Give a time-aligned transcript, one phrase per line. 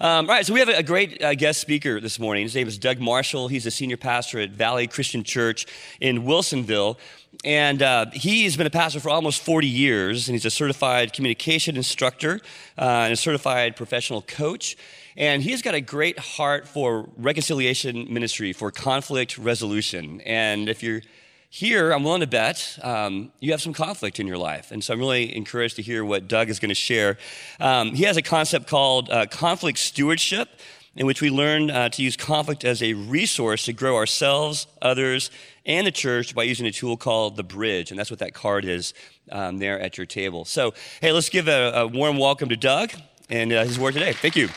[0.00, 2.44] Um, all right, so we have a, great uh, guest speaker this morning.
[2.44, 3.48] His name is Doug Marshall.
[3.48, 5.66] He's a senior pastor at Valley Christian Church
[6.00, 6.98] in Wilsonville.
[7.44, 11.76] And uh, he's been a pastor for almost 40 years, and he's a certified communication
[11.76, 12.40] instructor
[12.78, 14.76] uh, and a certified professional coach.
[15.16, 20.20] And he's got a great heart for reconciliation ministry, for conflict resolution.
[20.20, 21.02] And if you're
[21.50, 24.70] here, I'm willing to bet um, you have some conflict in your life.
[24.70, 27.16] And so I'm really encouraged to hear what Doug is going to share.
[27.58, 30.48] Um, he has a concept called uh, conflict stewardship,
[30.94, 35.30] in which we learn uh, to use conflict as a resource to grow ourselves, others,
[35.64, 37.90] and the church by using a tool called the bridge.
[37.90, 38.92] And that's what that card is
[39.30, 40.44] um, there at your table.
[40.44, 42.90] So, hey, let's give a, a warm welcome to Doug
[43.30, 44.12] and uh, his word today.
[44.12, 44.48] Thank you.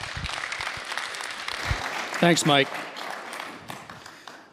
[2.20, 2.68] Thanks, Mike.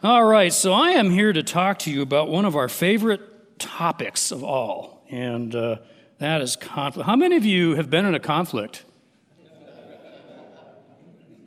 [0.01, 3.59] All right, so I am here to talk to you about one of our favorite
[3.59, 5.79] topics of all, and uh,
[6.19, 7.05] that is conflict.
[7.05, 8.85] How many of you have been in a conflict?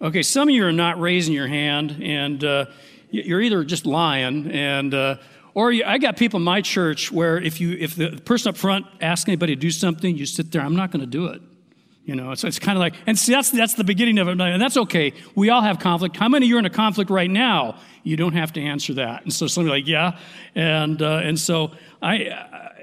[0.03, 2.67] Okay, some of you are not raising your hand, and uh,
[3.09, 5.17] you're either just lying, and uh,
[5.55, 8.59] or you, I got people in my church where if you if the person up
[8.59, 10.61] front asks anybody to do something, you sit there.
[10.61, 11.41] I'm not going to do it.
[12.05, 14.41] You know, so it's kind of like, and see, that's, that's the beginning of it,
[14.41, 15.13] and that's okay.
[15.37, 16.17] We all have conflict.
[16.17, 17.77] How many of you are in a conflict right now?
[18.03, 19.23] You don't have to answer that.
[19.23, 20.19] And so somebody like, yeah.
[20.57, 21.71] And, uh, and so
[22.03, 22.15] I,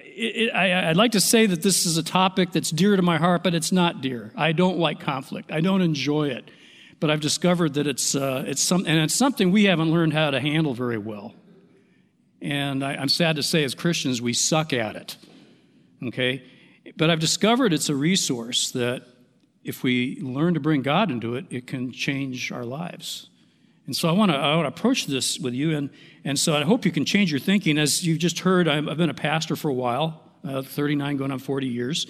[0.05, 3.17] it, I, I'd like to say that this is a topic that's dear to my
[3.17, 4.31] heart, but it's not dear.
[4.37, 5.51] I don't like conflict.
[5.51, 6.49] I don't enjoy it.
[7.01, 10.31] But I've discovered that it's, uh, it's, some, and it's something we haven't learned how
[10.31, 11.33] to handle very well.
[12.41, 15.17] And I, I'm sad to say, as Christians, we suck at it.
[16.05, 16.43] Okay?
[16.97, 19.03] But I've discovered it's a resource that
[19.63, 23.29] if we learn to bring God into it, it can change our lives.
[23.85, 25.75] And so I want to, I want to approach this with you.
[25.75, 25.89] And,
[26.23, 27.77] and so I hope you can change your thinking.
[27.77, 31.31] As you've just heard, I've, I've been a pastor for a while, uh, 39 going
[31.31, 32.07] on 40 years.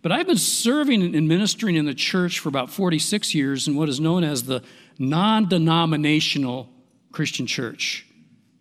[0.00, 3.88] But I've been serving and ministering in the church for about 46 years in what
[3.88, 4.62] is known as the
[4.98, 6.70] non denominational
[7.12, 8.06] Christian church.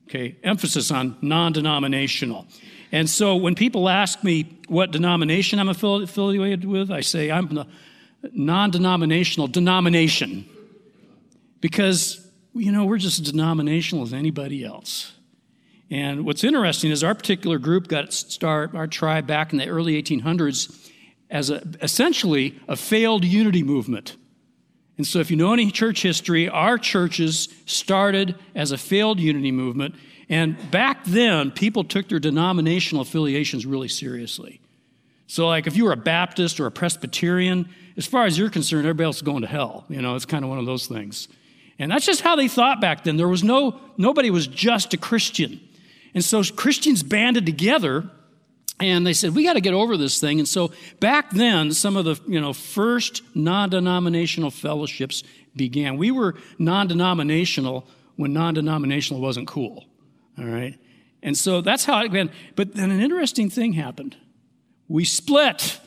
[0.09, 2.47] Okay, emphasis on non denominational.
[2.91, 7.67] And so when people ask me what denomination I'm affiliated with, I say I'm the
[8.31, 10.47] non denominational denomination.
[11.59, 15.13] Because, you know, we're just as denominational as anybody else.
[15.89, 20.01] And what's interesting is our particular group got start, our tribe, back in the early
[20.01, 20.91] 1800s
[21.29, 24.15] as a, essentially a failed unity movement.
[24.97, 29.51] And so, if you know any church history, our churches started as a failed unity
[29.51, 29.95] movement
[30.29, 34.59] and back then, people took their denominational affiliations really seriously.
[35.27, 38.85] So, like, if you were a Baptist or a Presbyterian, as far as you're concerned,
[38.85, 39.85] everybody else is going to hell.
[39.89, 41.27] You know, it's kind of one of those things.
[41.79, 43.17] And that's just how they thought back then.
[43.17, 45.59] There was no, nobody was just a Christian.
[46.13, 48.09] And so Christians banded together
[48.79, 50.39] and they said, we got to get over this thing.
[50.39, 55.23] And so back then, some of the, you know, first non-denominational fellowships
[55.55, 55.97] began.
[55.97, 59.85] We were non-denominational when non-denominational wasn't cool.
[60.37, 60.77] All right?
[61.23, 62.31] And so that's how it went.
[62.55, 64.15] But then an interesting thing happened.
[64.87, 65.79] We split.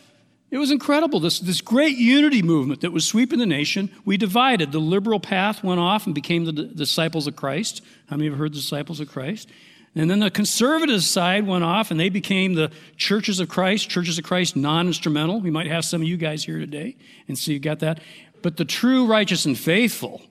[0.50, 1.20] It was incredible.
[1.20, 4.72] This, this great unity movement that was sweeping the nation, we divided.
[4.72, 7.82] The liberal path went off and became the disciples of Christ.
[8.08, 9.48] How many have heard the disciples of Christ?
[9.94, 14.18] And then the conservative side went off and they became the churches of Christ, churches
[14.18, 15.40] of Christ non instrumental.
[15.40, 16.96] We might have some of you guys here today,
[17.26, 18.00] and so you got that.
[18.42, 20.22] But the true, righteous, and faithful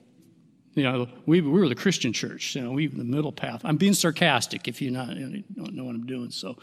[0.74, 3.62] you know, we, we were the Christian church, you know, we the middle path.
[3.64, 6.30] I'm being sarcastic if you, not, you don't know what I'm doing.
[6.30, 6.56] So,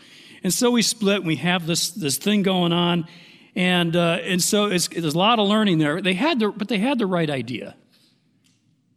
[0.43, 1.17] and so we split.
[1.17, 3.07] And we have this this thing going on,
[3.55, 6.01] and uh, and so there's a lot of learning there.
[6.01, 7.75] They had the, but they had the right idea.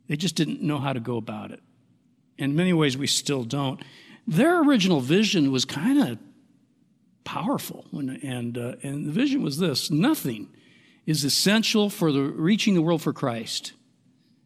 [0.06, 1.60] They just didn't know how to go about it.
[2.38, 3.82] In many ways, we still don't.
[4.26, 6.18] Their original vision was kind of
[7.24, 10.50] powerful, and uh, and the vision was this: nothing
[11.04, 13.72] is essential for the reaching the world for Christ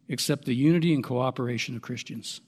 [0.07, 2.41] except the unity and cooperation of Christians.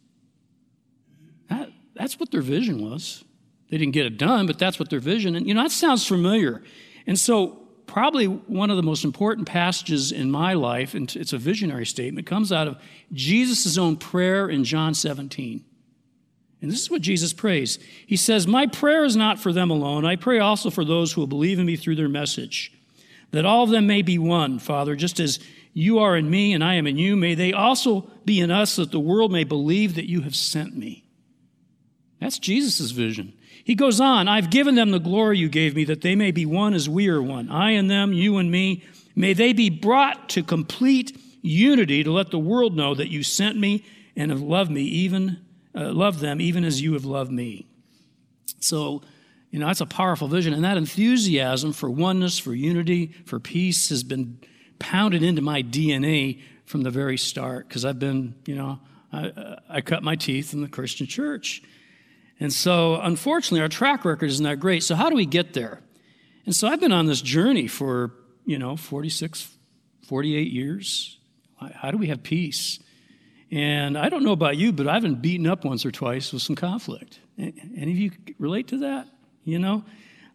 [1.50, 3.24] That, that's what their vision was.
[3.70, 5.36] They didn't get it done, but that's what their vision.
[5.36, 6.64] And you know, that sounds familiar.
[7.06, 11.38] And so, probably one of the most important passages in my life, and it's a
[11.38, 12.78] visionary statement, comes out of
[13.14, 15.64] Jesus' own prayer in John 17.
[16.62, 17.80] And this is what Jesus prays.
[18.06, 20.06] He says, My prayer is not for them alone.
[20.06, 22.74] I pray also for those who will believe in me through their message,
[23.32, 25.40] that all of them may be one, Father, just as
[25.78, 27.16] you are in me, and I am in you.
[27.16, 30.76] May they also be in us, that the world may believe that you have sent
[30.76, 31.06] me.
[32.20, 33.34] That's Jesus' vision.
[33.64, 36.48] He goes on, I've given them the glory you gave me, that they may be
[36.48, 37.52] one as we are one.
[37.52, 38.86] I and them, you and me.
[39.16, 43.56] May they be brought to complete unity to let the world know that you sent
[43.56, 43.86] me
[44.16, 45.38] and have loved me, even
[45.76, 47.68] uh, loved them, even as you have loved me.
[48.62, 49.04] So,
[49.52, 50.54] you know, that's a powerful vision.
[50.54, 54.40] And that enthusiasm for oneness, for unity, for peace has been
[54.80, 58.80] pounded into my DNA from the very start because I've been, you know,
[59.12, 61.64] I, I cut my teeth in the Christian church.
[62.40, 64.84] And so, unfortunately, our track record isn't that great.
[64.84, 65.82] So, how do we get there?
[66.46, 68.12] And so, I've been on this journey for,
[68.46, 69.50] you know, 46,
[70.08, 71.18] 48 years.
[71.74, 72.80] How do we have peace?
[73.50, 76.42] And I don't know about you, but I've been beaten up once or twice with
[76.42, 77.20] some conflict.
[77.38, 79.08] Any of you relate to that?
[79.44, 79.86] You know?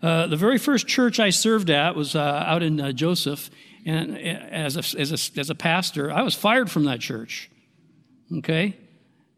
[0.02, 3.50] Uh, the very first church I served at was uh, out in uh, Joseph,
[3.84, 7.50] and uh, as a, as, a, as a pastor, I was fired from that church.
[8.38, 8.76] Okay?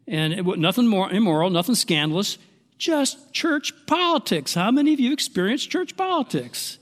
[0.07, 2.39] And it, was nothing more immoral, nothing scandalous,
[2.79, 4.55] just church politics.
[4.55, 6.79] How many of you experienced church politics?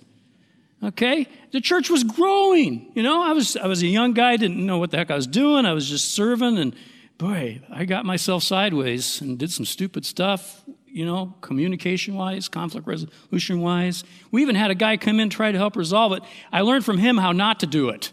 [0.83, 1.29] Okay?
[1.53, 2.91] The church was growing.
[2.95, 5.17] You know, I was, I was a young guy, didn't know what the heck I
[5.17, 5.65] was doing.
[5.65, 6.75] I was just serving, and
[7.19, 12.87] boy, I got myself sideways and did some stupid stuff, you know, communication wise, conflict
[12.87, 14.05] resolution wise.
[14.31, 16.23] We even had a guy come in try to help resolve it.
[16.53, 18.13] I learned from him how not to do it.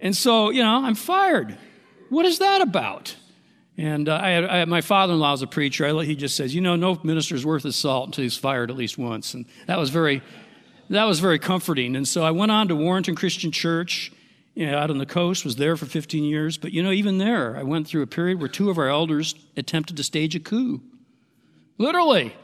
[0.00, 1.58] And so, you know, I'm fired.
[2.08, 3.16] What is that about?
[3.76, 5.84] And uh, I had, I my father-in-law is a preacher.
[5.84, 8.70] I, he just says, you know, no minister is worth his salt until he's fired
[8.70, 9.34] at least once.
[9.34, 10.22] And that was very,
[10.90, 11.96] that was very comforting.
[11.96, 14.12] And so I went on to Warrenton Christian Church
[14.58, 16.58] you know, out on the coast, was there for 15 years.
[16.58, 19.36] But, you know, even there, I went through a period where two of our elders
[19.56, 20.82] attempted to stage a coup.
[21.78, 22.34] Literally.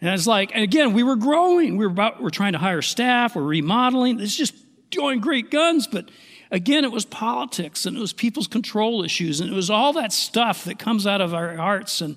[0.00, 1.76] And it's like, and again, we were growing.
[1.76, 4.20] We were about, we're trying to hire staff, we're remodeling.
[4.20, 4.54] It's just
[4.90, 6.10] doing great guns, but
[6.50, 10.12] again, it was politics and it was people's control issues and it was all that
[10.12, 12.16] stuff that comes out of our hearts and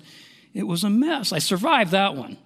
[0.52, 1.32] it was a mess.
[1.32, 2.36] I survived that one.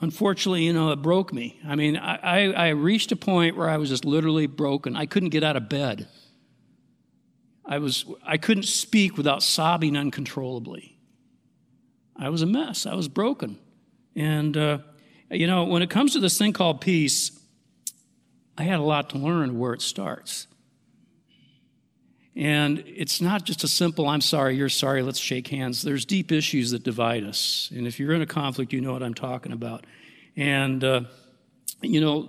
[0.00, 1.60] Unfortunately, you know, it broke me.
[1.66, 4.96] I mean, I, I, I reached a point where I was just literally broken.
[4.96, 6.08] I couldn't get out of bed.
[7.66, 10.99] I, was, I couldn't speak without sobbing uncontrollably.
[12.20, 12.84] I was a mess.
[12.84, 13.58] I was broken.
[14.14, 14.78] And, uh,
[15.30, 17.32] you know, when it comes to this thing called peace,
[18.58, 20.46] I had a lot to learn where it starts.
[22.36, 25.82] And it's not just a simple, I'm sorry, you're sorry, let's shake hands.
[25.82, 27.72] There's deep issues that divide us.
[27.74, 29.86] And if you're in a conflict, you know what I'm talking about.
[30.36, 31.02] And, uh,
[31.80, 32.28] you know,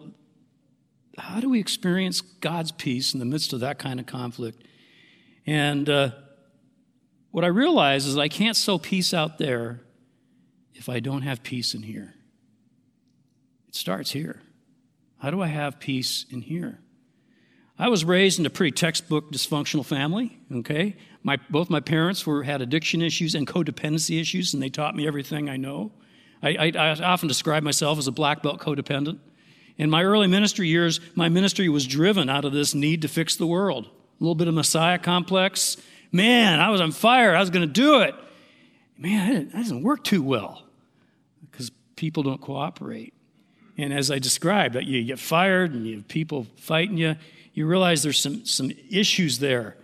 [1.18, 4.64] how do we experience God's peace in the midst of that kind of conflict?
[5.46, 6.12] And uh,
[7.32, 9.82] what I realize is I can't sow peace out there
[10.74, 12.14] if I don't have peace in here.
[13.68, 14.42] It starts here.
[15.20, 16.80] How do I have peace in here?
[17.78, 20.96] I was raised in a pretty textbook dysfunctional family, okay?
[21.24, 25.08] My, both my parents were, had addiction issues and codependency issues, and they taught me
[25.08, 25.92] everything I know.
[26.44, 29.20] I, I, I often describe myself as a black belt codependent.
[29.78, 33.36] In my early ministry years, my ministry was driven out of this need to fix
[33.36, 33.86] the world.
[33.86, 35.78] A little bit of Messiah complex.
[36.12, 37.36] Man, I was on fire.
[37.36, 38.16] I was going to do it.
[38.98, 40.64] Man, that doesn't work too well
[41.50, 43.14] because people don't cooperate.
[43.78, 47.16] And as I described, you get fired and you have people fighting you
[47.54, 49.78] you realize there's some, some issues there.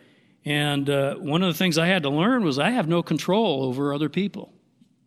[0.45, 3.63] And uh, one of the things I had to learn was I have no control
[3.63, 4.53] over other people.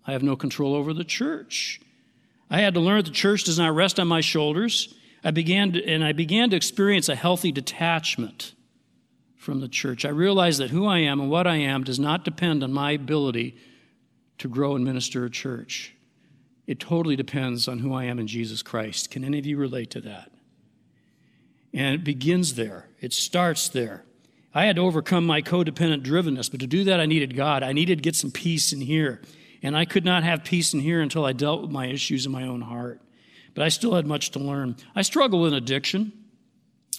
[0.07, 1.81] I have no control over the church.
[2.51, 4.95] I had to learn that the church does not rest on my shoulders.
[5.25, 8.55] I began to, and I began to experience a healthy detachment
[9.41, 10.05] from the church.
[10.05, 12.91] I realize that who I am and what I am does not depend on my
[12.91, 13.57] ability
[14.37, 15.95] to grow and minister a church.
[16.67, 19.11] It totally depends on who I am in Jesus Christ.
[19.11, 20.31] Can any of you relate to that?
[21.73, 24.05] And it begins there, it starts there.
[24.53, 27.63] I had to overcome my codependent drivenness, but to do that, I needed God.
[27.63, 29.23] I needed to get some peace in here.
[29.63, 32.33] And I could not have peace in here until I dealt with my issues in
[32.33, 33.01] my own heart.
[33.55, 34.77] But I still had much to learn.
[34.95, 36.13] I struggle with addiction,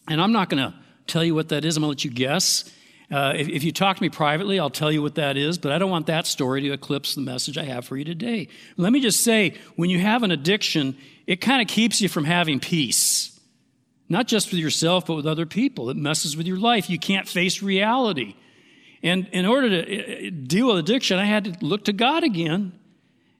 [0.07, 1.77] and I'm not going to tell you what that is.
[1.77, 2.71] I'm going to let you guess.
[3.11, 5.73] Uh, if, if, you talk to me privately, I'll tell you what that is, but
[5.73, 8.47] I don't want that story to eclipse the message I have for you today.
[8.77, 10.95] Let me just say when you have an addiction,
[11.27, 13.31] it kind of keeps you from having peace
[14.11, 15.89] not just with yourself, but with other people.
[15.89, 16.89] It messes with your life.
[16.89, 18.35] You can't face reality.
[19.01, 22.25] And in order to uh, uh, deal with addiction, I had to look to God
[22.25, 22.73] again.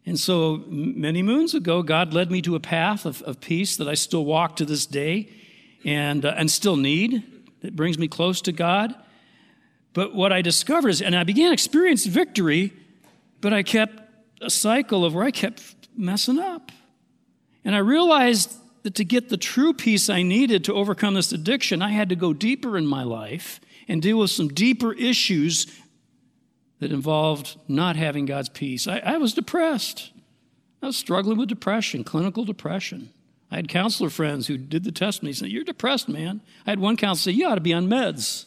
[0.06, 3.90] And so many moons ago, God led me to a path of, of peace that
[3.90, 5.30] I still walk to this day
[5.84, 7.22] and, uh, and still need.
[7.62, 8.96] It brings me close to God.
[9.94, 12.74] But what I discovered is, and I began experience victory,
[13.42, 14.02] but I kept
[14.42, 16.72] a cycle of where I kept messing up.
[17.64, 21.82] And I realized that to get the true peace I needed to overcome this addiction,
[21.82, 25.68] I had to go deeper in my life and deal with some deeper issues
[26.80, 28.88] that involved not having God's peace.
[28.88, 30.12] I, I was depressed.
[30.82, 33.12] I was struggling with depression, clinical depression.
[33.52, 36.42] I had counselor friends who did the test me, said, You're depressed, man.
[36.66, 38.46] I had one counselor say, You ought to be on meds.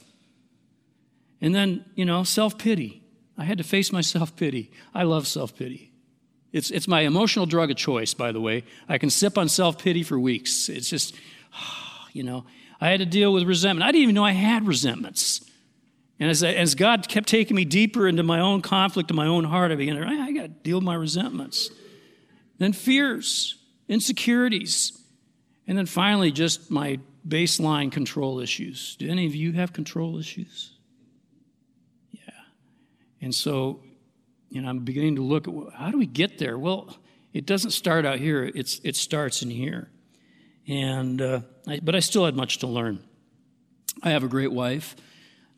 [1.40, 3.02] And then, you know, self pity.
[3.36, 4.72] I had to face my self pity.
[4.94, 5.92] I love self pity.
[6.52, 8.64] It's, it's my emotional drug of choice, by the way.
[8.88, 10.68] I can sip on self pity for weeks.
[10.68, 11.14] It's just,
[12.12, 12.46] you know,
[12.80, 13.86] I had to deal with resentment.
[13.86, 15.48] I didn't even know I had resentments.
[16.20, 19.26] And as, I, as God kept taking me deeper into my own conflict in my
[19.26, 21.70] own heart, I began to, I got to deal with my resentments.
[22.58, 23.56] Then fears,
[23.88, 24.98] insecurities,
[25.66, 28.96] and then finally just my baseline control issues.
[28.96, 30.72] Do any of you have control issues?
[32.12, 32.20] Yeah.
[33.20, 33.80] And so,
[34.50, 36.58] you know, I'm beginning to look at how do we get there?
[36.58, 36.96] Well,
[37.32, 39.90] it doesn't start out here, it's, it starts in here.
[40.66, 43.02] And, uh, I, but I still had much to learn.
[44.02, 44.96] I have a great wife,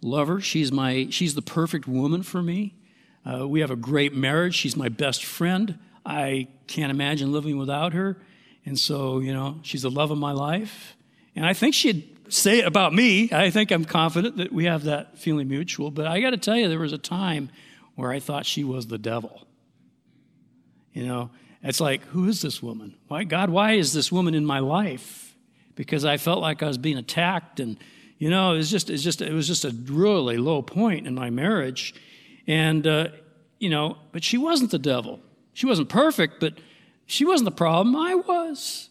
[0.00, 0.40] love her.
[0.40, 2.74] She's, my, she's the perfect woman for me.
[3.24, 4.54] Uh, we have a great marriage.
[4.54, 5.78] She's my best friend.
[6.06, 8.16] I can't imagine living without her.
[8.64, 10.96] And so, you know, she's the love of my life.
[11.34, 13.28] And I think she'd say it about me.
[13.32, 15.90] I think I'm confident that we have that feeling mutual.
[15.90, 17.50] But I got to tell you, there was a time
[17.96, 19.46] where I thought she was the devil.
[20.92, 21.30] You know,
[21.62, 22.94] it's like, who is this woman?
[23.08, 25.34] Why, God, why is this woman in my life?
[25.74, 27.76] Because I felt like I was being attacked, and
[28.18, 31.06] you know, it was just, it was just, it was just a really low point
[31.06, 31.94] in my marriage,
[32.46, 33.08] and uh,
[33.58, 35.20] you know, but she wasn't the devil.
[35.56, 36.52] She wasn't perfect, but
[37.06, 37.96] she wasn't the problem.
[37.96, 38.90] I was.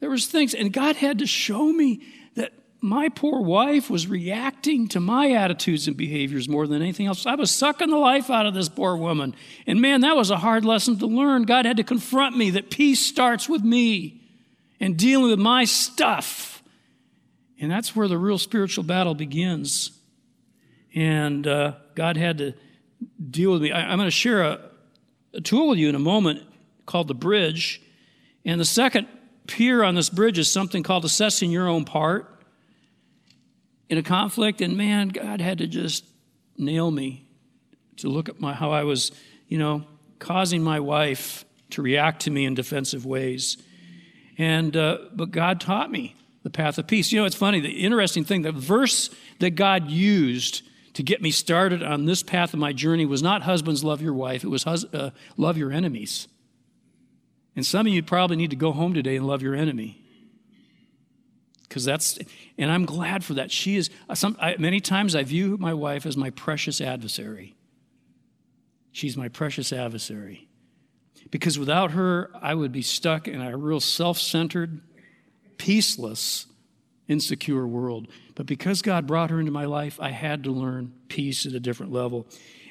[0.00, 2.02] There was things, and God had to show me
[2.34, 7.24] that my poor wife was reacting to my attitudes and behaviors more than anything else.
[7.24, 9.34] I was sucking the life out of this poor woman.
[9.66, 11.44] And man, that was a hard lesson to learn.
[11.44, 14.20] God had to confront me that peace starts with me
[14.80, 16.62] and dealing with my stuff.
[17.58, 19.98] And that's where the real spiritual battle begins.
[20.94, 22.52] And uh, God had to
[23.30, 23.72] deal with me.
[23.72, 24.70] I, am going to share a,
[25.34, 26.42] a tool with you in a moment
[26.86, 27.82] called the bridge.
[28.44, 29.08] And the second
[29.46, 32.30] pier on this bridge is something called assessing your own part
[33.88, 36.04] in a conflict, and man, God had to just
[36.56, 37.26] nail me
[37.98, 39.12] to look at my, how I was,
[39.48, 39.84] you know,
[40.18, 43.56] causing my wife to react to me in defensive ways.
[44.38, 47.12] And, uh, but God taught me the path of peace.
[47.12, 49.10] You know, it's funny, the interesting thing, the verse
[49.40, 50.62] that God used
[50.94, 54.14] to get me started on this path of my journey was not husbands love your
[54.14, 56.28] wife, it was hus- uh, love your enemies.
[57.56, 60.00] And some of you probably need to go home today and love your enemy.
[61.62, 62.18] Because that's
[62.56, 63.50] and i'm glad for that.
[63.50, 67.56] She is some, I, many times i view my wife as my precious adversary.
[68.92, 70.48] She's my precious adversary.
[71.30, 74.80] Because without her i would be stuck in a real self-centered
[75.58, 76.46] peaceless
[77.08, 81.46] insecure world but because god brought her into my life i had to learn peace
[81.46, 82.26] at a different level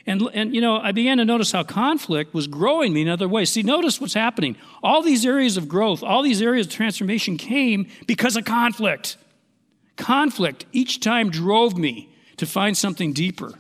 [0.06, 3.28] and, and, you know, I began to notice how conflict was growing me in other
[3.28, 3.52] ways.
[3.52, 4.58] See, notice what's happening.
[4.82, 9.16] All these areas of growth, all these areas of transformation came because of conflict.
[9.96, 13.54] Conflict each time drove me to find something deeper.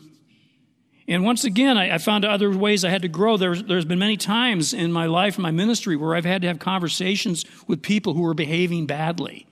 [1.07, 3.37] And once again, I, I found other ways I had to grow.
[3.37, 6.47] There's, there's been many times in my life, in my ministry, where I've had to
[6.47, 9.47] have conversations with people who were behaving badly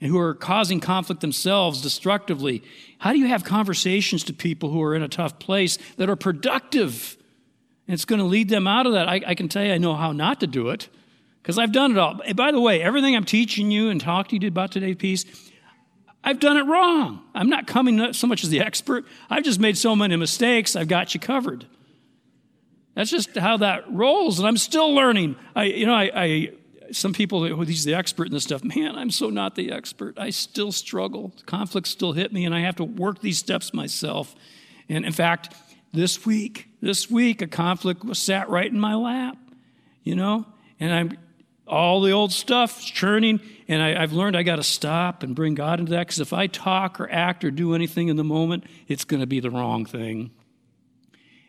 [0.00, 2.62] and who are causing conflict themselves destructively.
[2.98, 6.16] How do you have conversations to people who are in a tough place that are
[6.16, 7.16] productive?
[7.86, 9.08] And it's going to lead them out of that.
[9.08, 10.88] I, I can tell you, I know how not to do it
[11.42, 12.20] because I've done it all.
[12.24, 15.24] And by the way, everything I'm teaching you and talking to you about today, peace,
[16.22, 17.22] I've done it wrong.
[17.34, 19.06] I'm not coming so much as the expert.
[19.28, 21.66] I've just made so many mistakes, I've got you covered.
[22.94, 25.36] That's just how that rolls, and I'm still learning.
[25.54, 26.52] I, you know, I, I
[26.92, 28.64] some people, oh, he's the expert in this stuff.
[28.64, 30.18] Man, I'm so not the expert.
[30.18, 31.32] I still struggle.
[31.46, 34.34] Conflicts still hit me, and I have to work these steps myself.
[34.88, 35.54] And in fact,
[35.92, 39.36] this week, this week, a conflict was sat right in my lap,
[40.02, 40.46] you know,
[40.78, 41.18] and I'm
[41.66, 45.54] all the old stuff churning, and I, have learned I got to stop and bring
[45.54, 48.64] God into that because if I talk or act or do anything in the moment,
[48.88, 50.32] it's going to be the wrong thing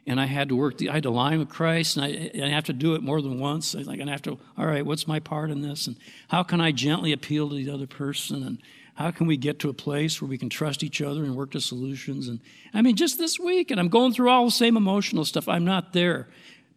[0.08, 0.78] and I had to work.
[0.78, 3.04] The, I had to line with Christ, and I, and I have to do it
[3.04, 3.76] more than once.
[3.76, 4.40] I like, I have to.
[4.58, 5.96] All right, what's my part in this, and
[6.30, 8.58] how can I gently appeal to the other person, and
[8.96, 11.52] how can we get to a place where we can trust each other and work
[11.52, 12.28] to solutions?
[12.28, 12.40] And
[12.74, 15.48] I mean, just this week, and I'm going through all the same emotional stuff.
[15.48, 16.28] I'm not there,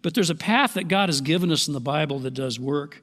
[0.02, 3.02] but there's a path that God has given us in the Bible that does work,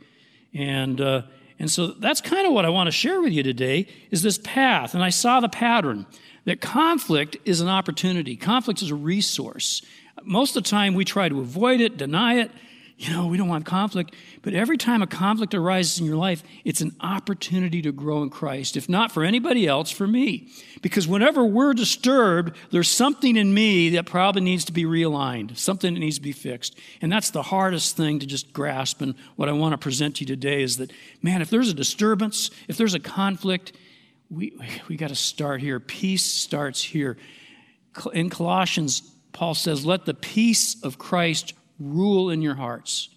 [0.53, 0.99] and.
[0.99, 1.21] Uh,
[1.59, 4.39] and so that's kind of what I want to share with you today is this
[4.39, 4.95] path.
[4.95, 6.07] And I saw the pattern
[6.45, 8.35] that conflict is an opportunity.
[8.35, 9.83] Conflict is a resource.
[10.23, 12.51] Most of the time, we try to avoid it, deny it.
[12.97, 14.13] You know, we don't want conflict.
[14.43, 18.29] But every time a conflict arises in your life, it's an opportunity to grow in
[18.29, 18.77] Christ.
[18.77, 20.49] If not for anybody else, for me.
[20.83, 25.95] Because whenever we're disturbed, there's something in me that probably needs to be realigned, something
[25.95, 26.77] that needs to be fixed.
[27.01, 29.01] And that's the hardest thing to just grasp.
[29.01, 30.91] And what I want to present to you today is that,
[31.23, 33.73] man, if there's a disturbance, if there's a conflict,
[34.29, 34.53] we,
[34.87, 35.79] we got to start here.
[35.79, 37.17] Peace starts here.
[38.13, 43.09] In Colossians Paul says, Let the peace of Christ rule in your hearts.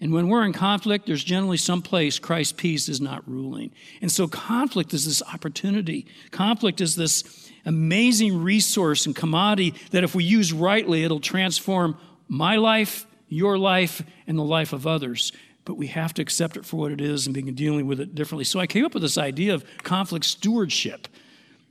[0.00, 3.70] And when we're in conflict, there's generally some place Christ's peace is not ruling.
[4.02, 6.06] And so conflict is this opportunity.
[6.30, 11.96] Conflict is this amazing resource and commodity that if we use rightly, it'll transform
[12.28, 15.32] my life, your life, and the life of others.
[15.64, 18.14] But we have to accept it for what it is and begin dealing with it
[18.14, 18.44] differently.
[18.44, 21.08] So I came up with this idea of conflict stewardship.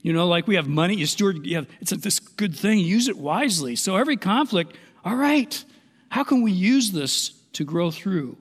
[0.04, 2.80] You know, like we have money, you steward, you have, it's a, this good thing,
[2.80, 3.76] use it wisely.
[3.78, 5.64] So every conflict, all right,
[6.10, 8.38] how can we use this to grow through?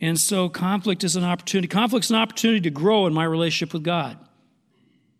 [0.00, 1.66] And so conflict is an opportunity.
[1.66, 4.16] Conflict is an opportunity to grow in my relationship with God,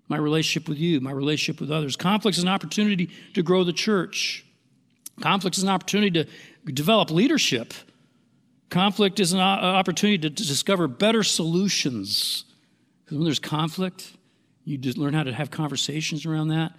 [0.08, 1.96] my relationship with you, my relationship with others.
[1.96, 4.44] Conflict is an opportunity to grow the church.
[5.20, 7.74] Conflict is an opportunity to develop leadership.
[8.70, 12.44] Conflict is an uh, opportunity to discover better solutions.
[13.04, 14.12] Because when there's conflict,
[14.64, 16.74] you just learn how to have conversations around that.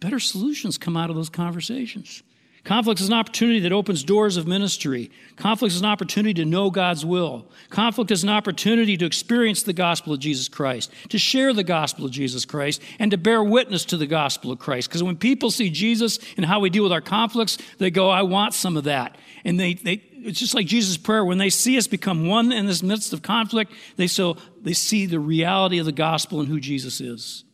[0.00, 2.22] Better solutions come out of those conversations.
[2.64, 5.10] Conflict is an opportunity that opens doors of ministry.
[5.36, 7.46] Conflict is an opportunity to know God's will.
[7.68, 12.06] Conflict is an opportunity to experience the gospel of Jesus Christ, to share the gospel
[12.06, 14.88] of Jesus Christ, and to bear witness to the gospel of Christ.
[14.88, 18.22] Because when people see Jesus and how we deal with our conflicts, they go, I
[18.22, 19.18] want some of that.
[19.44, 21.22] And they, they it's just like Jesus' prayer.
[21.22, 25.04] When they see us become one in this midst of conflict, they, so, they see
[25.04, 27.44] the reality of the gospel and who Jesus is.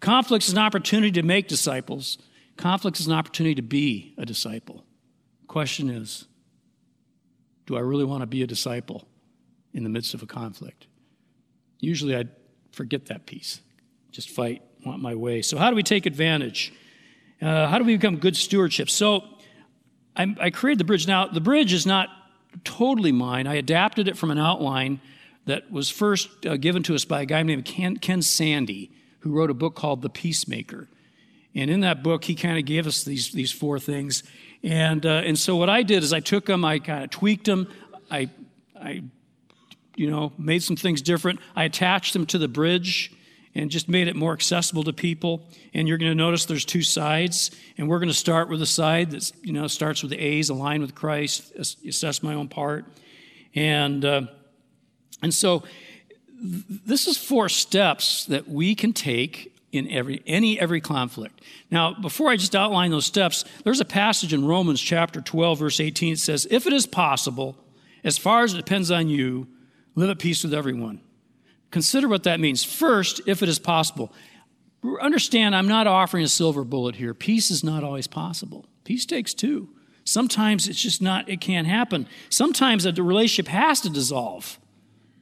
[0.00, 2.16] Conflict is an opportunity to make disciples.
[2.56, 4.84] Conflict is an opportunity to be a disciple.
[5.46, 6.26] Question is
[7.66, 9.06] do I really want to be a disciple
[9.74, 10.86] in the midst of a conflict?
[11.80, 12.30] Usually I'd
[12.72, 13.60] forget that piece,
[14.12, 15.42] just fight, want my way.
[15.42, 16.72] So, how do we take advantage?
[17.42, 18.88] Uh, how do we become good stewardship?
[18.88, 19.24] So,
[20.16, 21.06] I, I created the bridge.
[21.06, 22.08] Now, the bridge is not
[22.64, 23.46] totally mine.
[23.46, 25.00] I adapted it from an outline
[25.44, 28.88] that was first uh, given to us by a guy named Ken, Ken Sande,
[29.20, 30.88] who wrote a book called The Peacemaker.
[31.56, 34.22] And in that book, he kind of gave us these, these four things.
[34.62, 37.46] And, uh, and so what I did is I took them, I kind of tweaked
[37.46, 37.66] them,
[38.10, 38.28] I,
[38.78, 39.02] I,
[39.96, 41.40] you know, made some things different.
[41.56, 43.10] I attached them to the bridge
[43.54, 45.48] and just made it more accessible to people.
[45.72, 48.66] And you're going to notice there's two sides, and we're going to start with the
[48.66, 52.84] side that you know starts with the A's, align with Christ, assess my own part,
[53.54, 54.22] and uh,
[55.22, 60.80] and so th- this is four steps that we can take in every any every
[60.80, 61.40] conflict.
[61.70, 65.80] Now, before I just outline those steps, there's a passage in Romans chapter 12 verse
[65.80, 67.56] 18 it says, "If it is possible,
[68.04, 69.48] as far as it depends on you,
[69.94, 71.00] live at peace with everyone."
[71.70, 72.64] Consider what that means.
[72.64, 74.12] First, if it is possible.
[75.00, 77.12] Understand, I'm not offering a silver bullet here.
[77.12, 78.66] Peace is not always possible.
[78.84, 79.68] Peace takes two.
[80.04, 82.06] Sometimes it's just not, it can't happen.
[82.28, 84.60] Sometimes the relationship has to dissolve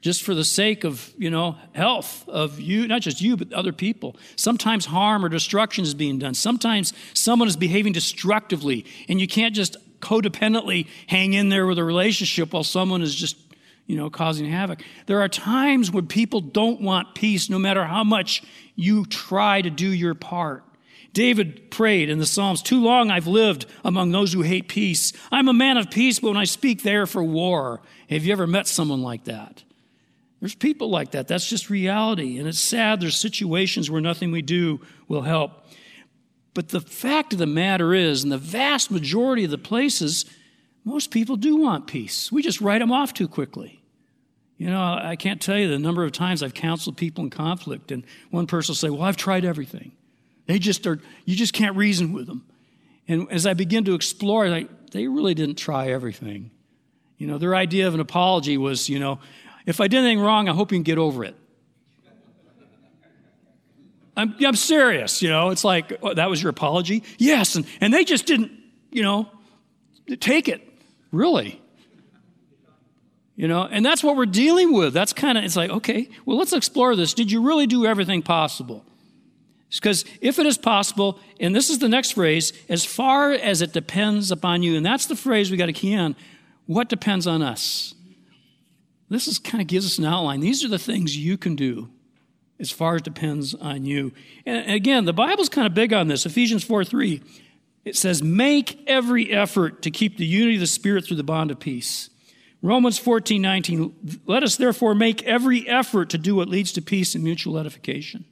[0.04, 3.72] just for the sake of, you know, health of you, not just you, but other
[3.72, 4.14] people.
[4.36, 6.34] Sometimes harm or destruction is being done.
[6.34, 11.84] Sometimes someone is behaving destructively, and you can't just codependently hang in there with a
[11.84, 13.38] relationship while someone is just,
[13.86, 14.82] you know, causing havoc.
[15.06, 18.42] There are times when people don't want peace no matter how much
[18.74, 20.64] you try to do your part.
[21.14, 25.14] David prayed in the Psalms, Too long I've lived among those who hate peace.
[25.32, 27.80] I'm a man of peace, but when I speak, there for war.
[28.10, 29.64] Have you ever met someone like that?
[30.44, 31.26] There's people like that.
[31.26, 32.38] That's just reality.
[32.38, 34.78] And it's sad there's situations where nothing we do
[35.09, 35.64] will help.
[36.52, 40.26] But the fact of the matter is, in the vast majority of the places,
[40.85, 42.30] most people do want peace.
[42.30, 43.83] We just write them off too quickly.
[44.59, 47.90] You know, I can't tell you the number of times I've counseled people in conflict,
[47.90, 49.92] and one person will say, Well, I've tried everything.
[50.44, 52.44] They just are, you just can't reason with them.
[53.09, 56.50] And as I begin to explore, like, they really didn't try everything.
[57.16, 59.20] You know, their idea of an apology was, you know,
[59.66, 61.37] if I did anything wrong, I hope you can get over it.
[64.16, 65.50] I'm, I'm serious, you know.
[65.50, 67.03] It's like, oh, that was your apology?
[67.18, 67.57] Yes.
[67.57, 68.53] And, and they just didn't,
[68.90, 69.29] you know,
[70.20, 70.62] take it.
[71.11, 71.61] Really?
[73.37, 74.94] You know, and that's what we're dealing with.
[74.94, 77.14] That's kind of, it's like, okay, well, let's explore this.
[77.14, 78.85] Did you really do everything possible?
[79.72, 83.72] Because if it is possible, and this is the next phrase, as far as it
[83.72, 86.14] depends upon you, and that's the phrase we got to key on,
[86.66, 87.93] what depends on us?
[89.08, 90.40] This is kind of gives us an outline.
[90.40, 91.90] These are the things you can do
[92.58, 94.12] as far as depends on you.
[94.46, 96.26] And again, the Bible's kind of big on this.
[96.26, 97.22] Ephesians 4 3,
[97.84, 101.50] it says, Make every effort to keep the unity of the Spirit through the bond
[101.50, 102.10] of peace.
[102.62, 107.14] Romans 14 19, let us therefore make every effort to do what leads to peace
[107.14, 108.24] and mutual edification.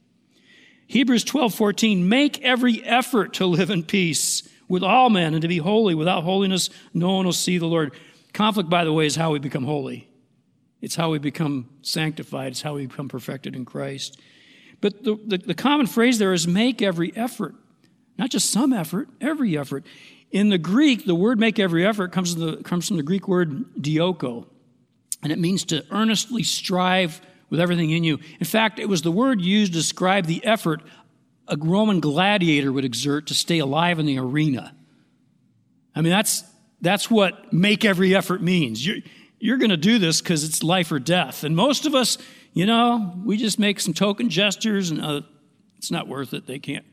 [0.86, 5.48] Hebrews 12 14, make every effort to live in peace with all men and to
[5.48, 5.94] be holy.
[5.94, 7.92] Without holiness, no one will see the Lord.
[8.32, 10.08] Conflict, by the way, is how we become holy.
[10.82, 14.20] It's how we become sanctified, it's how we become perfected in Christ.
[14.80, 17.54] But the, the, the, common phrase there is make every effort,
[18.18, 19.86] not just some effort, every effort.
[20.32, 23.28] In the Greek, the word make every effort comes from the, comes from the Greek
[23.28, 24.46] word dioko.
[25.22, 28.18] and it means to earnestly strive with everything in you.
[28.40, 30.80] In fact, it was the word used to describe the effort
[31.46, 34.74] a Roman gladiator would exert to stay alive in the arena.
[35.94, 36.42] I mean, that's,
[36.80, 38.84] that's what make every effort means.
[38.84, 38.98] You're,
[39.42, 41.42] you're going to do this because it's life or death.
[41.42, 42.16] And most of us,
[42.52, 45.22] you know, we just make some token gestures and uh,
[45.76, 46.46] it's not worth it.
[46.46, 46.86] They can't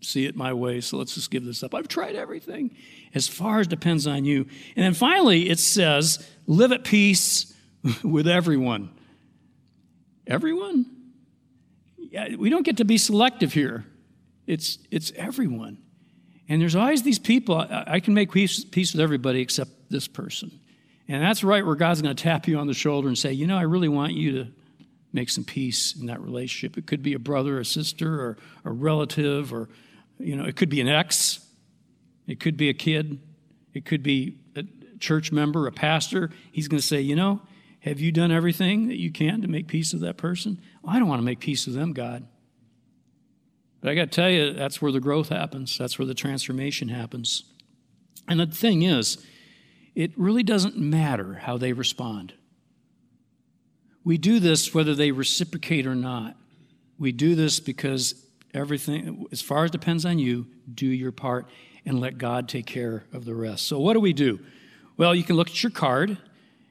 [0.00, 1.74] see it my way, so let's just give this up.
[1.74, 2.76] I've tried everything.
[3.12, 4.42] As far as depends on you.
[4.76, 7.52] And then finally, it says, live at peace
[8.04, 8.90] with everyone.
[10.28, 10.86] Everyone?
[11.98, 13.84] Yeah, we don't get to be selective here.
[14.46, 15.78] It's, it's everyone.
[16.48, 20.06] And there's always these people, I, I can make peace, peace with everybody except this
[20.06, 20.60] person.
[21.08, 23.46] And that's right where God's going to tap you on the shoulder and say, you
[23.46, 24.50] know, I really want you to
[25.12, 26.76] make some peace in that relationship.
[26.76, 29.68] It could be a brother, a sister, or a relative, or,
[30.18, 31.46] you know, it could be an ex,
[32.26, 33.20] it could be a kid,
[33.72, 34.64] it could be a
[34.98, 36.30] church member, a pastor.
[36.50, 37.40] He's going to say, you know,
[37.80, 40.60] have you done everything that you can to make peace with that person?
[40.82, 42.26] Well, I don't want to make peace with them, God.
[43.80, 45.78] But I got to tell you, that's where the growth happens.
[45.78, 47.44] That's where the transformation happens.
[48.26, 49.24] And the thing is,
[49.96, 52.34] it really doesn't matter how they respond.
[54.04, 56.36] We do this whether they reciprocate or not.
[56.98, 58.14] We do this because
[58.54, 61.48] everything, as far as depends on you, do your part
[61.86, 63.66] and let God take care of the rest.
[63.66, 64.38] So, what do we do?
[64.98, 66.18] Well, you can look at your card,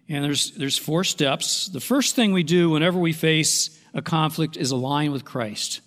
[0.08, 1.68] and there's, there's four steps.
[1.68, 5.82] The first thing we do whenever we face a conflict is align with Christ.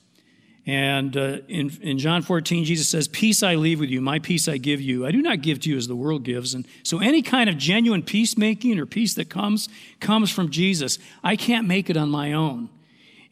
[0.68, 4.48] And uh, in, in John 14, Jesus says, Peace I leave with you, my peace
[4.48, 5.07] I give you.
[5.07, 6.52] I do not give to you as the world gives.
[6.52, 10.98] And so any kind of genuine peacemaking or peace that comes, comes from Jesus.
[11.24, 12.68] I can't make it on my own.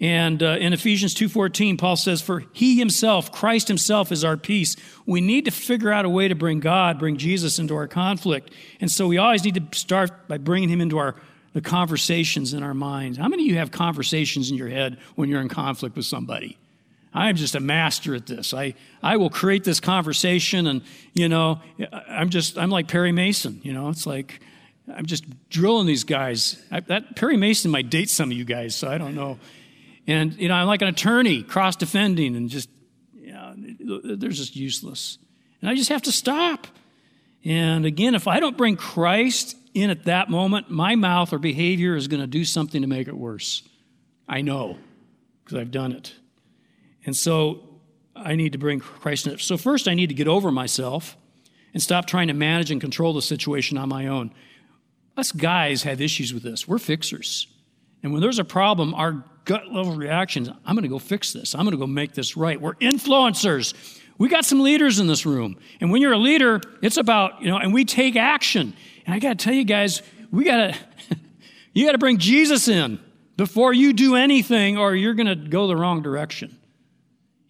[0.01, 4.77] And uh, in Ephesians 2:14, Paul says, "For He Himself, Christ Himself, is our peace."
[5.07, 8.51] We need to figure out a way to bring God, bring Jesus into our conflict,
[8.79, 11.17] and so we always need to start by bringing Him into our
[11.55, 13.17] the conversations in our minds.
[13.17, 16.59] How many of you have conversations in your head when you're in conflict with somebody?
[17.17, 18.53] I'm just a master at this.
[18.53, 20.83] I, I will create this conversation and,
[21.15, 21.61] you know,
[22.09, 24.41] I'm just, I'm like Perry Mason, you know, it's like,
[24.95, 26.63] I'm just drilling these guys.
[26.71, 29.39] I, that Perry Mason might date some of you guys, so I don't know.
[30.07, 32.69] And, you know, I'm like an attorney, cross defending, and just,
[33.15, 35.17] you know, they're just useless.
[35.61, 36.67] And I just have to stop.
[37.45, 41.97] And again, if I don't bring Christ in at that moment, my mouth or behavior
[41.97, 43.63] is going to do something to make it worse.
[44.29, 44.77] I know
[45.43, 46.13] because I've done it.
[47.07, 47.81] And so
[48.15, 49.39] I need to bring Christ in.
[49.39, 51.17] So, first, I need to get over myself
[51.73, 54.33] and stop trying to manage and control the situation on my own.
[55.17, 56.67] Us guys have issues with this.
[56.67, 57.47] We're fixers.
[58.03, 61.33] And when there's a problem, our gut level reaction is I'm going to go fix
[61.33, 61.55] this.
[61.55, 62.61] I'm going to go make this right.
[62.61, 63.75] We're influencers.
[64.19, 65.59] We got some leaders in this room.
[65.81, 68.75] And when you're a leader, it's about, you know, and we take action.
[69.05, 70.79] And I got to tell you guys, we got to,
[71.73, 72.99] you got to bring Jesus in
[73.37, 76.57] before you do anything or you're going to go the wrong direction.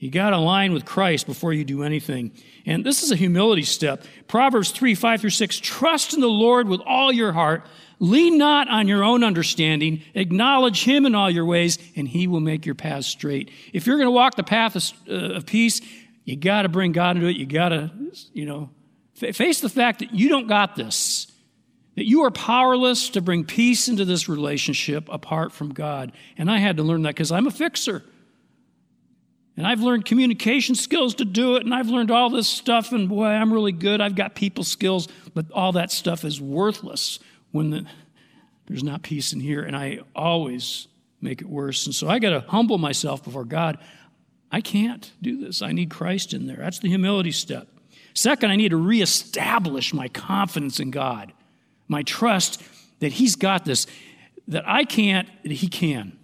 [0.06, 2.30] You got to align with Christ before you do anything.
[2.64, 4.04] And this is a humility step.
[4.28, 7.66] Proverbs 3 5 through 6 Trust in the Lord with all your heart.
[7.98, 10.04] Lean not on your own understanding.
[10.14, 13.50] Acknowledge him in all your ways, and he will make your paths straight.
[13.72, 15.80] If you're going to walk the path of, uh, of peace,
[16.22, 17.36] you got to bring God into it.
[17.36, 17.90] You got to,
[18.32, 18.70] you know,
[19.14, 21.32] face the fact that you don't got this,
[21.96, 26.12] that you are powerless to bring peace into this relationship apart from God.
[26.38, 28.04] And I had to learn that because I'm a fixer.
[29.56, 33.08] And I've learned communication skills to do it, and I've learned all this stuff, and
[33.08, 34.02] boy, I'm really good.
[34.02, 37.18] I've got people skills, but all that stuff is worthless
[37.52, 37.86] when the,
[38.66, 39.62] there's not peace in here.
[39.62, 40.88] And I always
[41.22, 41.86] make it worse.
[41.86, 43.78] And so I got to humble myself before God.
[44.52, 45.62] I can't do this.
[45.62, 46.56] I need Christ in there.
[46.56, 47.68] That's the humility step.
[48.12, 51.32] Second, I need to reestablish my confidence in God,
[51.88, 52.62] my trust
[53.00, 53.86] that He's got this,
[54.48, 56.18] that I can't, that He can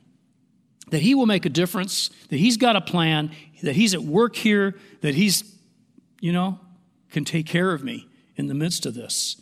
[0.92, 3.30] that He will make a difference, that He's got a plan,
[3.62, 5.42] that He's at work here, that He's,
[6.20, 6.60] you know,
[7.10, 9.40] can take care of me in the midst of this.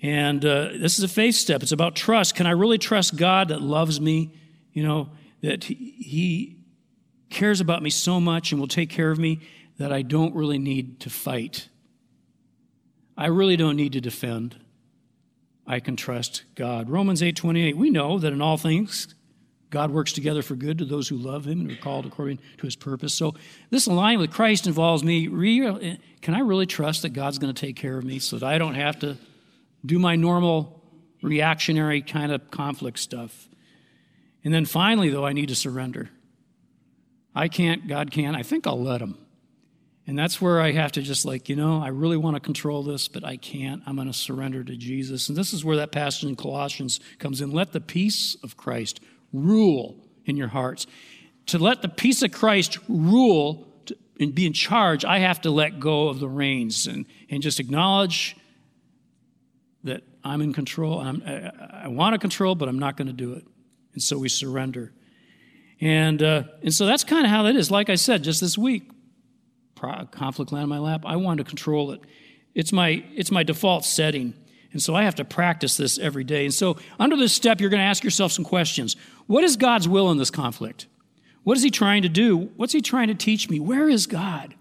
[0.00, 1.64] And uh, this is a faith step.
[1.64, 2.36] It's about trust.
[2.36, 4.30] Can I really trust God that loves me?
[4.72, 5.10] You know,
[5.42, 6.54] that he,
[7.30, 9.38] cares about me so much and will take care of me
[9.76, 11.68] that I don't really need to fight.
[13.18, 14.56] I really don't need to defend.
[15.66, 16.88] I can trust God.
[16.88, 17.76] Romans 8:28.
[17.76, 19.14] We know that in all things
[19.70, 22.62] God works together for good to those who love him and are called according to
[22.62, 23.12] his purpose.
[23.12, 23.34] So,
[23.70, 25.26] this alignment with Christ involves me.
[26.22, 28.58] Can I really trust that God's going to take care of me so that I
[28.58, 29.16] don't have to
[29.84, 30.82] do my normal
[31.22, 33.48] reactionary kind of conflict stuff?
[34.42, 36.08] And then finally, though, I need to surrender.
[37.34, 38.36] I can't, God can't.
[38.36, 39.18] I think I'll let him.
[40.06, 42.82] And that's where I have to just like, you know, I really want to control
[42.82, 43.82] this, but I can't.
[43.86, 45.28] I'm going to surrender to Jesus.
[45.28, 47.50] And this is where that passage in Colossians comes in.
[47.50, 49.00] Let the peace of Christ
[49.32, 50.86] rule in your hearts.
[51.46, 53.66] To let the peace of Christ rule
[54.20, 57.60] and be in charge, I have to let go of the reins and, and just
[57.60, 58.36] acknowledge
[59.84, 61.00] that I'm in control.
[61.00, 63.44] I'm, I, I want to control, but I'm not going to do it.
[63.94, 64.92] And so we surrender.
[65.80, 67.70] And, uh, and so that's kind of how that is.
[67.70, 68.90] Like I said, just this week,
[69.76, 71.04] conflict land on my lap.
[71.06, 72.00] I wanted to control it.
[72.54, 74.34] It's my, it's my default setting.
[74.72, 76.44] And so I have to practice this every day.
[76.44, 78.96] And so, under this step, you're going to ask yourself some questions.
[79.26, 80.86] What is God's will in this conflict?
[81.42, 82.50] What is He trying to do?
[82.56, 83.60] What's He trying to teach me?
[83.60, 84.54] Where is God?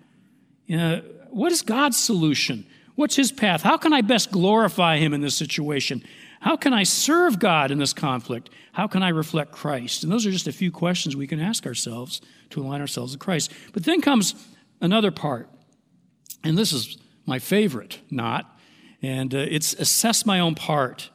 [0.65, 2.65] You know, what is God's solution?
[2.95, 3.61] What's His path?
[3.61, 6.03] How can I best glorify Him in this situation?
[6.39, 8.49] How can I serve God in this conflict?
[8.71, 10.03] How can I reflect Christ?
[10.03, 13.19] And those are just a few questions we can ask ourselves to align ourselves with
[13.19, 13.51] Christ.
[13.73, 14.35] But then comes
[14.79, 15.49] another part,
[16.43, 18.56] and this is my favorite, not,
[19.01, 21.09] and uh, it's assess my own part.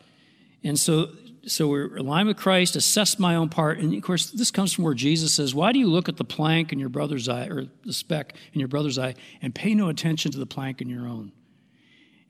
[0.64, 1.10] And so,
[1.46, 3.78] so we're aligned with Christ, assess my own part.
[3.78, 6.24] And of course, this comes from where Jesus says, Why do you look at the
[6.24, 9.88] plank in your brother's eye, or the speck in your brother's eye, and pay no
[9.88, 11.32] attention to the plank in your own?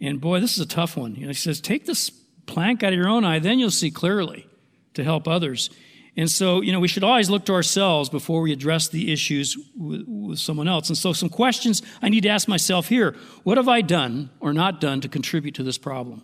[0.00, 1.14] And boy, this is a tough one.
[1.14, 2.10] You know, he says, Take this
[2.46, 4.46] plank out of your own eye, then you'll see clearly
[4.94, 5.70] to help others.
[6.16, 9.57] And so, you know, we should always look to ourselves before we address the issues
[9.75, 10.88] with, with, someone else.
[10.88, 14.53] And so, some questions I need to ask myself here What have I done or
[14.53, 16.22] not done to contribute to this problem?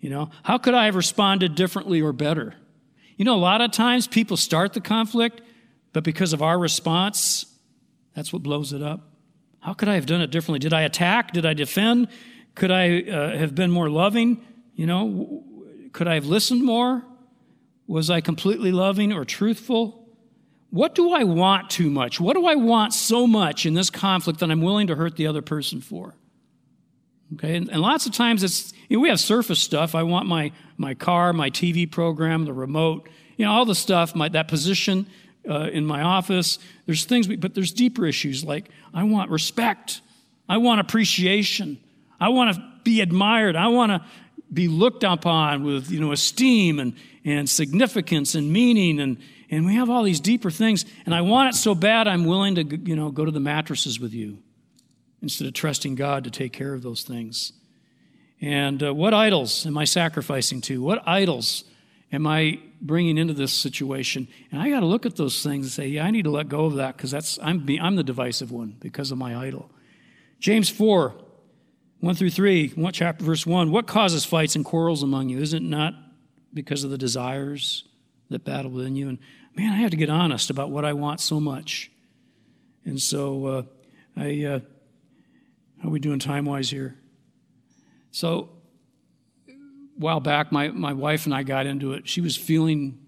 [0.00, 2.54] You know, how could I have responded differently or better?
[3.16, 5.40] You know, a lot of times people start the conflict,
[5.94, 7.46] but because of our response,
[8.14, 9.08] that's what blows it up.
[9.60, 10.58] How could I have done it differently?
[10.58, 11.32] Did I attack?
[11.32, 12.08] Did I defend?
[12.54, 14.44] Could I uh, have been more loving?
[14.74, 15.44] You know,
[15.92, 17.02] could I have listened more?
[17.86, 20.06] Was I completely loving or truthful?
[20.70, 22.20] What do I want too much?
[22.20, 25.26] What do I want so much in this conflict that I'm willing to hurt the
[25.26, 26.14] other person for?
[27.34, 29.94] Okay, and, and lots of times it's, you know, we have surface stuff.
[29.94, 34.14] I want my, my car, my TV program, the remote, you know, all the stuff,
[34.14, 35.06] my, that position
[35.48, 36.58] uh, in my office.
[36.86, 40.00] There's things, but there's deeper issues like I want respect.
[40.48, 41.78] I want appreciation.
[42.20, 43.56] I want to be admired.
[43.56, 44.04] I want to
[44.52, 49.18] be looked upon with, you know, esteem and, and significance and meaning and,
[49.50, 50.84] and we have all these deeper things.
[51.04, 54.00] And i want it so bad i'm willing to you know go to the mattresses
[54.00, 54.38] with you
[55.22, 57.52] instead of trusting god to take care of those things.
[58.40, 60.82] And uh, what idols am i sacrificing to?
[60.82, 61.64] What idols
[62.12, 64.28] am i bringing into this situation?
[64.50, 66.48] And i got to look at those things and say yeah i need to let
[66.48, 69.70] go of that because that's I'm, I'm the divisive one because of my idol.
[70.38, 71.14] James 4
[72.00, 75.54] 1 through 3 one, chapter verse 1 what causes fights and quarrels among you is
[75.54, 75.94] it not
[76.52, 77.84] because of the desires
[78.30, 79.08] that battle within you.
[79.08, 79.18] And
[79.54, 81.90] man, I have to get honest about what I want so much.
[82.84, 83.62] And so, uh,
[84.16, 84.60] I, uh,
[85.82, 86.96] how are we doing time wise here?
[88.10, 88.48] So,
[89.48, 89.52] a
[89.96, 92.08] while back, my, my wife and I got into it.
[92.08, 92.98] She was feeling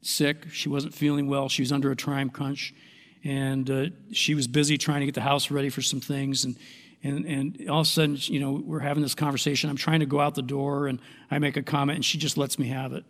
[0.00, 0.50] sick.
[0.50, 1.48] She wasn't feeling well.
[1.48, 2.74] She was under a time crunch.
[3.22, 6.44] And uh, she was busy trying to get the house ready for some things.
[6.44, 6.56] And,
[7.04, 9.68] and, and all of a sudden, you know, we're having this conversation.
[9.68, 10.98] I'm trying to go out the door, and
[11.30, 13.04] I make a comment, and she just lets me have it.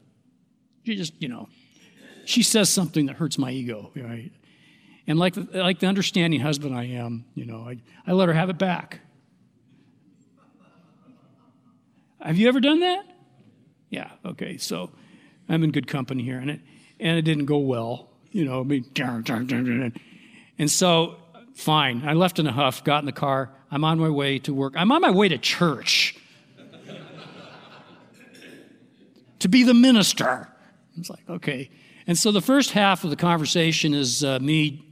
[0.85, 1.48] She just, you know,
[2.24, 4.33] she says something that hurts my ego, right?
[5.07, 8.50] And like, like the understanding husband I am, you know, I, I let her have
[8.50, 9.00] it back.
[12.20, 13.04] Have you ever done that?
[13.90, 14.57] Yeah, okay.
[14.57, 14.90] So
[15.48, 16.61] I'm in good company here, and it,
[16.98, 18.61] and it didn't go well, you know.
[18.61, 18.90] I mean,
[20.59, 21.16] and so,
[21.54, 22.02] fine.
[22.04, 23.52] I left in a huff, got in the car.
[23.74, 24.74] I'm on my way to work.
[24.76, 26.16] I'm on my way to church
[29.40, 30.48] to be the minister.
[30.96, 31.70] It's like, okay.
[32.06, 34.87] And so the first half of the conversation is uh, me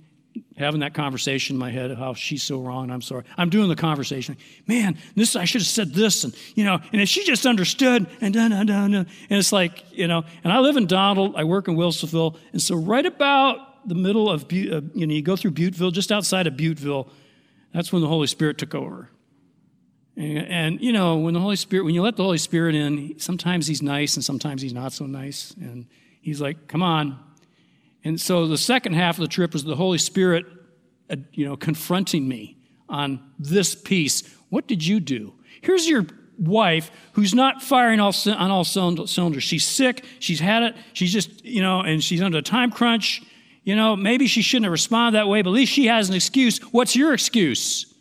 [0.57, 3.23] having that conversation in my head of how she's so wrong I'm sorry.
[3.39, 4.37] I'm doing the conversation.
[4.67, 8.09] Man, this I should have said this and you know, and if she just understood
[8.21, 8.97] and da da da da.
[8.97, 12.61] and it's like, you know, and I live in Donald, I work in Wilsonville, and
[12.61, 16.49] so right about the middle of uh, you know, you go through Butteville, just outside
[16.49, 17.09] of Butteville,
[17.73, 19.11] that's when the Holy Spirit took over.
[20.17, 23.19] And, and, you know, when the Holy Spirit, when you let the Holy Spirit in,
[23.19, 25.55] sometimes he's nice and sometimes he's not so nice.
[25.61, 25.87] And
[26.21, 27.19] he's like, come on.
[28.05, 30.45] And so the second half of the trip was the Holy Spirit,
[31.09, 32.59] uh, you know, confronting me
[32.89, 34.23] on this piece.
[34.51, 35.33] What did you do?
[35.63, 36.07] Here's your
[36.39, 39.45] wife who's not firing all, on all cylinders.
[39.45, 40.05] She's sick.
[40.19, 40.77] She's had it.
[40.93, 43.23] She's just, you know, and she's under a time crunch.
[43.65, 46.15] You know, maybe she shouldn't have responded that way, but at least she has an
[46.15, 46.59] excuse.
[46.73, 47.93] What's your excuse?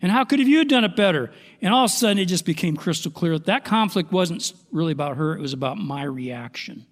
[0.00, 1.30] And how could have you done it better?
[1.60, 4.92] And all of a sudden, it just became crystal clear that that conflict wasn't really
[4.92, 6.86] about her, it was about my reaction.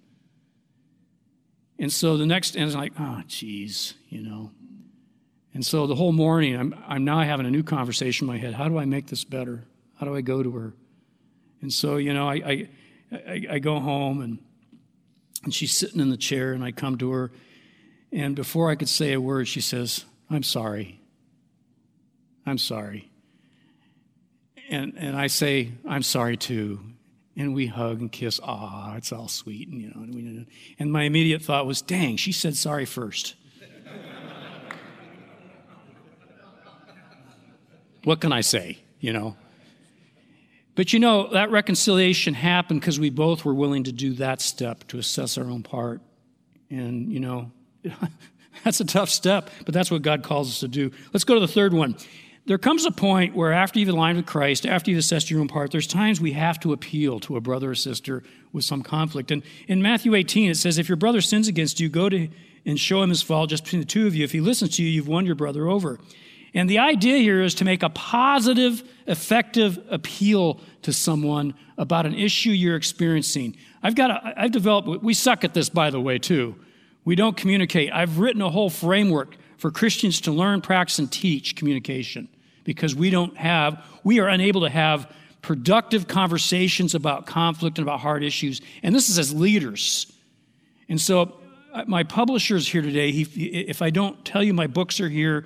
[1.77, 4.51] And so the next, and it's like, ah, oh, geez, you know.
[5.53, 8.53] And so the whole morning, I'm, I'm now having a new conversation in my head.
[8.53, 9.65] How do I make this better?
[9.97, 10.73] How do I go to her?
[11.61, 12.69] And so, you know, I, I,
[13.11, 14.39] I, I go home and,
[15.43, 17.31] and she's sitting in the chair, and I come to her.
[18.11, 21.01] And before I could say a word, she says, I'm sorry.
[22.45, 23.09] I'm sorry.
[24.69, 26.79] And, and I say, I'm sorry too.
[27.37, 28.39] And we hug and kiss.
[28.41, 29.67] Ah, it's all sweet.
[29.67, 30.47] And, you know, and, we,
[30.79, 33.35] and my immediate thought was, dang, she said sorry first.
[38.03, 39.35] what can I say, you know?
[40.75, 44.85] But you know, that reconciliation happened because we both were willing to do that step
[44.87, 46.01] to assess our own part.
[46.69, 47.51] And, you know,
[48.63, 50.91] that's a tough step, but that's what God calls us to do.
[51.13, 51.95] Let's go to the third one.
[52.47, 55.47] There comes a point where, after you've aligned with Christ, after you've assessed your own
[55.47, 58.21] part, there's times we have to appeal to a brother or sister
[58.53, 59.31] with some conflict.
[59.31, 62.29] And in Matthew 18, it says, If your brother sins against you, go to
[62.63, 64.23] and show him his fault just between the two of you.
[64.23, 65.99] If he listens to you, you've won your brother over.
[66.53, 72.15] And the idea here is to make a positive, effective appeal to someone about an
[72.15, 73.57] issue you're experiencing.
[73.83, 76.55] I've got, a, I've developed, we suck at this, by the way, too.
[77.05, 77.93] We don't communicate.
[77.93, 82.27] I've written a whole framework for Christians to learn, practice, and teach communication
[82.63, 87.99] because we don't have, we are unable to have productive conversations about conflict and about
[87.99, 88.59] hard issues.
[88.81, 90.11] And this is as leaders.
[90.89, 91.37] And so,
[91.71, 93.11] uh, my publisher is here today.
[93.11, 95.45] He, if I don't tell you my books are here,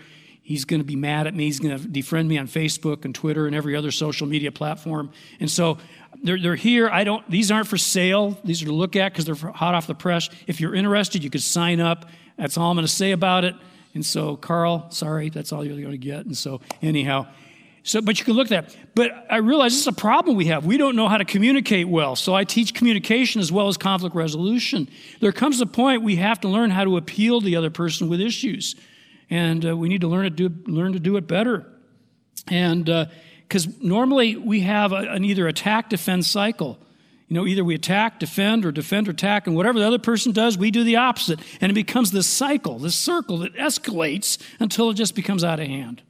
[0.49, 1.43] He's going to be mad at me.
[1.43, 5.11] He's going to defriend me on Facebook and Twitter and every other social media platform.
[5.39, 5.77] And so
[6.23, 6.89] they're, they're here.
[6.89, 8.37] I don't, these aren't for sale.
[8.43, 10.29] These are to look at because they're hot off the press.
[10.47, 12.09] If you're interested, you could sign up.
[12.37, 13.55] That's all I'm going to say about it.
[13.93, 16.25] And so, Carl, sorry, that's all you're going to get.
[16.25, 17.27] And so, anyhow,
[17.83, 18.77] so, but you can look at that.
[18.93, 20.65] But I realize this is a problem we have.
[20.65, 22.15] We don't know how to communicate well.
[22.15, 24.89] So I teach communication as well as conflict resolution.
[25.21, 28.09] There comes a point we have to learn how to appeal to the other person
[28.09, 28.75] with issues
[29.29, 31.65] and uh, we need to learn to do learn to do it better.
[32.47, 32.89] And
[33.49, 36.77] because normally we have a, an either attack defend cycle.
[37.27, 40.31] You know, either we attack, defend, or defend or attack, and whatever the other person
[40.31, 41.39] does, we do the opposite.
[41.59, 45.67] And it becomes this cycle, this circle that escalates until it just becomes out of
[45.67, 46.03] hand.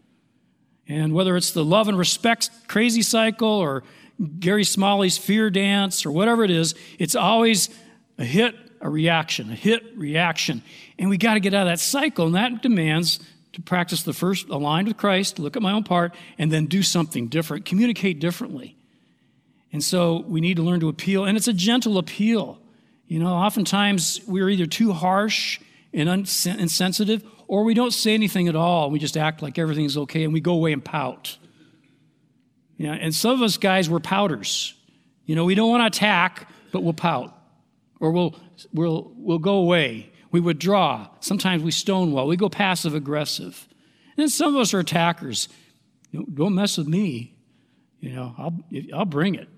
[0.87, 3.83] And whether it's the love and respect crazy cycle or
[4.39, 7.69] Gary Smalley's fear dance or whatever it is, it's always
[8.17, 10.61] a hit, a reaction, a hit, reaction.
[10.97, 13.19] And we got to get out of that cycle, and that demands
[13.53, 16.83] to practice the first aligned with Christ, look at my own part, and then do
[16.83, 18.75] something different, communicate differently.
[19.71, 22.59] And so we need to learn to appeal, and it's a gentle appeal.
[23.07, 25.59] You know, oftentimes we're either too harsh
[25.93, 28.91] and insensitive, or we don't say anything at all.
[28.91, 31.37] We just act like everything's okay, and we go away and pout.
[32.77, 34.73] Yeah, and some of us guys, we're pouters.
[35.25, 37.35] You know, we don't want to attack, but we'll pout
[37.99, 38.35] or we'll,
[38.73, 40.11] we'll, we'll go away.
[40.31, 41.07] We withdraw.
[41.19, 42.27] Sometimes we stonewall.
[42.27, 43.67] We go passive aggressive.
[44.15, 45.49] And then some of us are attackers.
[46.11, 47.35] You know, don't mess with me.
[47.99, 48.59] You know, I'll,
[48.93, 49.49] I'll bring it.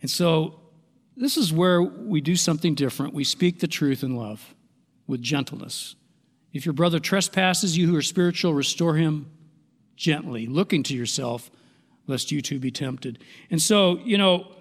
[0.00, 0.60] And so
[1.16, 3.14] this is where we do something different.
[3.14, 4.54] We speak the truth in love
[5.06, 5.94] with gentleness.
[6.52, 9.30] If your brother trespasses you who are spiritual, restore him
[9.96, 11.50] gently, looking to yourself,
[12.06, 13.22] lest you too be tempted.
[13.50, 14.56] And so, you know,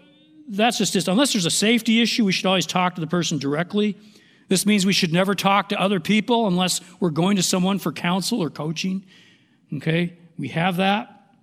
[0.48, 1.08] that's just this.
[1.08, 3.98] Unless there's a safety issue, we should always talk to the person directly.
[4.52, 7.94] This means we should never talk to other people unless we're going to someone for
[7.94, 9.06] counsel or coaching.
[9.76, 11.38] Okay, we have that,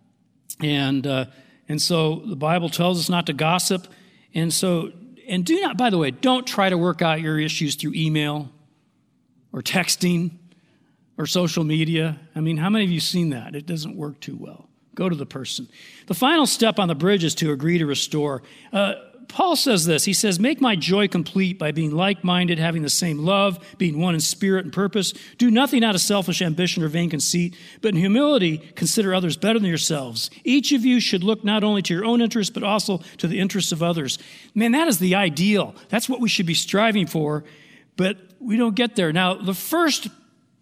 [0.60, 1.24] and uh,
[1.70, 3.88] and so the Bible tells us not to gossip,
[4.34, 4.92] and so
[5.26, 5.78] and do not.
[5.78, 8.50] By the way, don't try to work out your issues through email
[9.54, 10.32] or texting
[11.16, 12.20] or social media.
[12.34, 13.54] I mean, how many of you seen that?
[13.56, 14.68] It doesn't work too well.
[14.94, 15.66] Go to the person.
[16.08, 18.42] The final step on the bridge is to agree to restore.
[18.70, 18.96] Uh,
[19.28, 20.06] Paul says this.
[20.06, 24.00] He says, Make my joy complete by being like minded, having the same love, being
[24.00, 25.12] one in spirit and purpose.
[25.36, 29.58] Do nothing out of selfish ambition or vain conceit, but in humility consider others better
[29.58, 30.30] than yourselves.
[30.44, 33.38] Each of you should look not only to your own interests, but also to the
[33.38, 34.18] interests of others.
[34.54, 35.74] Man, that is the ideal.
[35.90, 37.44] That's what we should be striving for,
[37.96, 39.12] but we don't get there.
[39.12, 40.08] Now, the first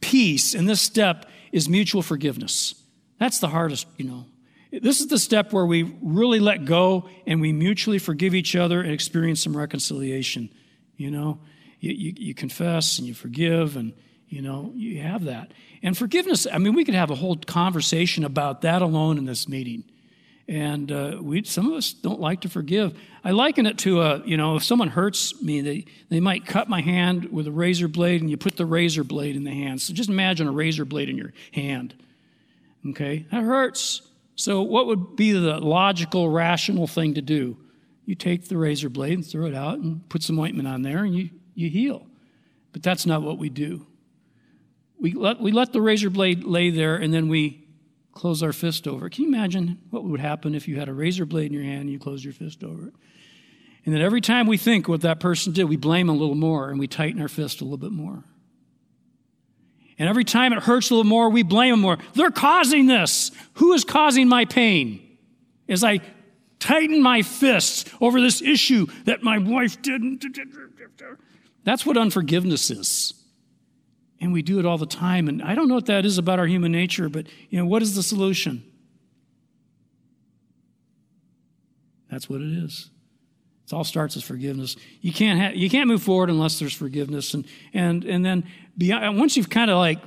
[0.01, 2.75] piece in this step is mutual forgiveness.
[3.19, 4.27] That's the hardest, you know.
[4.83, 8.81] This is the step where we really let go and we mutually forgive each other
[8.81, 10.51] and experience some reconciliation.
[10.97, 11.41] You know,
[11.81, 13.93] you, you, you, confess and you forgive, and,
[14.29, 15.53] you know, you have that.
[15.83, 19.49] And forgiveness, I mean, we could have a whole conversation about that alone in this
[19.49, 19.85] meeting.
[20.49, 22.97] And uh, we, some of us don't like to forgive.
[23.25, 26.69] I liken it to a, you know, if someone hurts me, they, they might cut
[26.69, 29.83] my hand with a razor blade, and you put the razor blade in the hand.
[29.83, 31.95] So just imagine a razor blade in your hand.
[32.91, 33.27] Okay?
[33.33, 34.03] That hurts.
[34.37, 37.57] So, what would be the logical, rational thing to do?
[38.05, 41.05] You take the razor blade and throw it out and put some ointment on there
[41.05, 42.07] and you, you heal.
[42.73, 43.87] But that's not what we do.
[45.01, 47.67] we let, we let the razor blade lay there and then we
[48.13, 49.15] close our fist over it.
[49.15, 51.83] Can you imagine what would happen if you had a razor blade in your hand
[51.83, 52.95] and you closed your fist over it?
[53.85, 56.71] And then every time we think what that person did, we blame a little more
[56.71, 58.25] and we tighten our fist a little bit more.
[59.99, 61.99] And every time it hurts a little more, we blame them more.
[62.15, 63.31] They're causing this.
[63.55, 65.03] Who is causing my pain?
[65.69, 66.01] As I
[66.59, 70.25] tighten my fists over this issue that my wife didn't.
[71.65, 73.15] That's what unforgiveness is.
[74.21, 75.29] And we do it all the time.
[75.29, 77.83] And I don't know what that is about our human nature, but you know, what
[77.83, 78.65] is the solution?
[82.11, 82.91] That's what it is.
[83.67, 84.77] It all starts as forgiveness.
[85.01, 87.45] You can't ha- you can't move forward unless there's forgiveness, and
[87.75, 88.45] and and then
[88.77, 89.99] beyond, once you've kind of like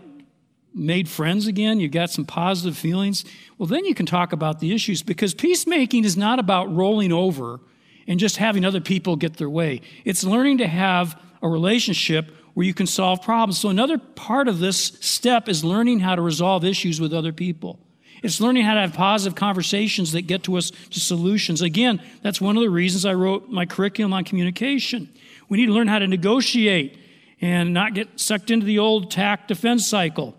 [0.74, 3.26] made friends again, you've got some positive feelings.
[3.58, 7.60] Well, then you can talk about the issues because peacemaking is not about rolling over
[8.08, 9.82] and just having other people get their way.
[10.06, 13.60] It's learning to have a relationship where you can solve problems.
[13.60, 17.80] So another part of this step is learning how to resolve issues with other people.
[18.22, 21.62] It's learning how to have positive conversations that get to us to solutions.
[21.62, 25.10] Again, that's one of the reasons I wrote my curriculum on communication.
[25.48, 26.98] We need to learn how to negotiate
[27.42, 30.36] and not get sucked into the old attack defense cycle.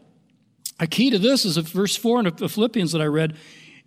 [0.79, 3.37] A key to this is a verse 4 in the Philippians that I read.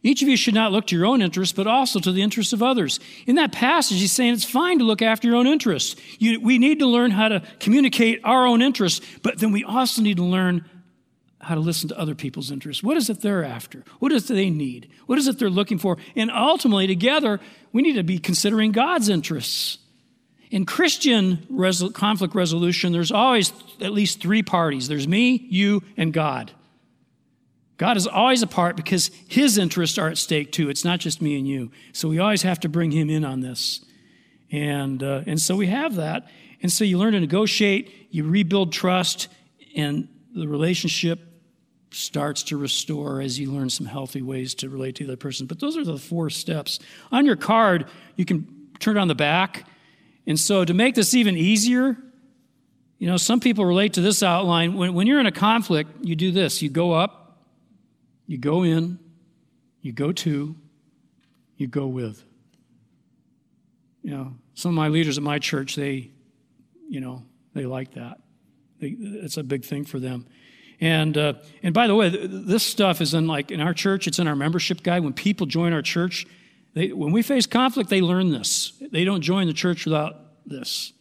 [0.04, 2.52] Each of you should not look to your own interests, but also to the interests
[2.52, 3.00] of others.
[3.26, 5.96] In that passage, he's saying it's fine to look after your own interests.
[6.20, 10.02] You, we need to learn how to communicate our own interests, but then we also
[10.02, 10.70] need to learn
[11.40, 12.84] how to listen to other people's interests.
[12.84, 13.84] What is it they're after?
[14.00, 14.90] What is it they need?
[15.06, 15.98] What is it they're looking for?
[16.16, 17.40] And ultimately, together,
[17.72, 19.78] we need to be considering God's interests.
[20.54, 23.52] In Christian resol- conflict resolution, there's always
[23.82, 26.52] at least three parties there's me, you, and God.
[27.78, 30.70] God is always a part because his interests are at stake too.
[30.70, 31.72] It's not just me and you.
[31.92, 33.84] So we always have to bring him in on this.
[34.52, 36.30] And, uh, and so we have that.
[36.62, 39.30] And so you learn to negotiate, you rebuild trust,
[39.76, 41.20] and the relationship
[41.90, 45.48] starts to restore as you learn some healthy ways to relate to the other person.
[45.48, 46.78] But those are the four steps.
[47.12, 47.88] On your card,
[48.18, 48.48] you can
[48.78, 49.68] turn it on the back.
[50.26, 51.98] And so to make this even easier,
[52.98, 54.76] you know, some people relate to this outline.
[54.76, 57.42] When, when you're in a conflict, you do this you go up,
[58.28, 59.00] you go in,
[59.82, 60.56] you go to,
[61.58, 62.24] you go with.
[64.02, 66.12] You know, some of my leaders at my church, they,
[66.90, 68.20] you know, they like that.
[68.80, 70.26] They, it's a big thing for them.
[70.80, 74.20] And, uh, and by the way, this stuff is in like in our church, it's
[74.20, 75.04] in our membership guide.
[75.04, 76.26] When people join our church,
[76.74, 78.74] they, when we face conflict, they learn this.
[78.92, 80.16] They don't join the church without
[80.46, 80.94] this.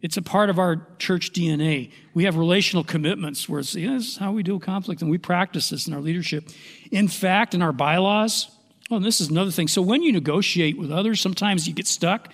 [0.00, 1.90] It's a part of our church DNA.
[2.14, 5.18] We have relational commitments where it's, yeah, this is how we deal conflict, and we
[5.18, 6.48] practice this in our leadership.
[6.92, 8.48] In fact, in our bylaws,
[8.90, 9.66] oh, and this is another thing.
[9.66, 12.32] So when you negotiate with others, sometimes you get stuck.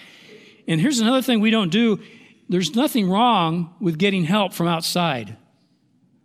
[0.68, 2.00] And here's another thing we don't do
[2.46, 5.38] there's nothing wrong with getting help from outside.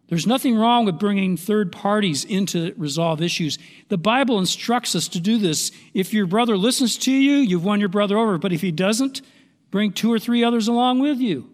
[0.10, 3.60] There's nothing wrong with bringing third parties in to resolve issues.
[3.90, 5.72] The Bible instructs us to do this.
[5.94, 8.40] If your brother listens to you, you've won your brother over.
[8.40, 9.22] But if he doesn't,
[9.70, 11.48] bring two or three others along with you.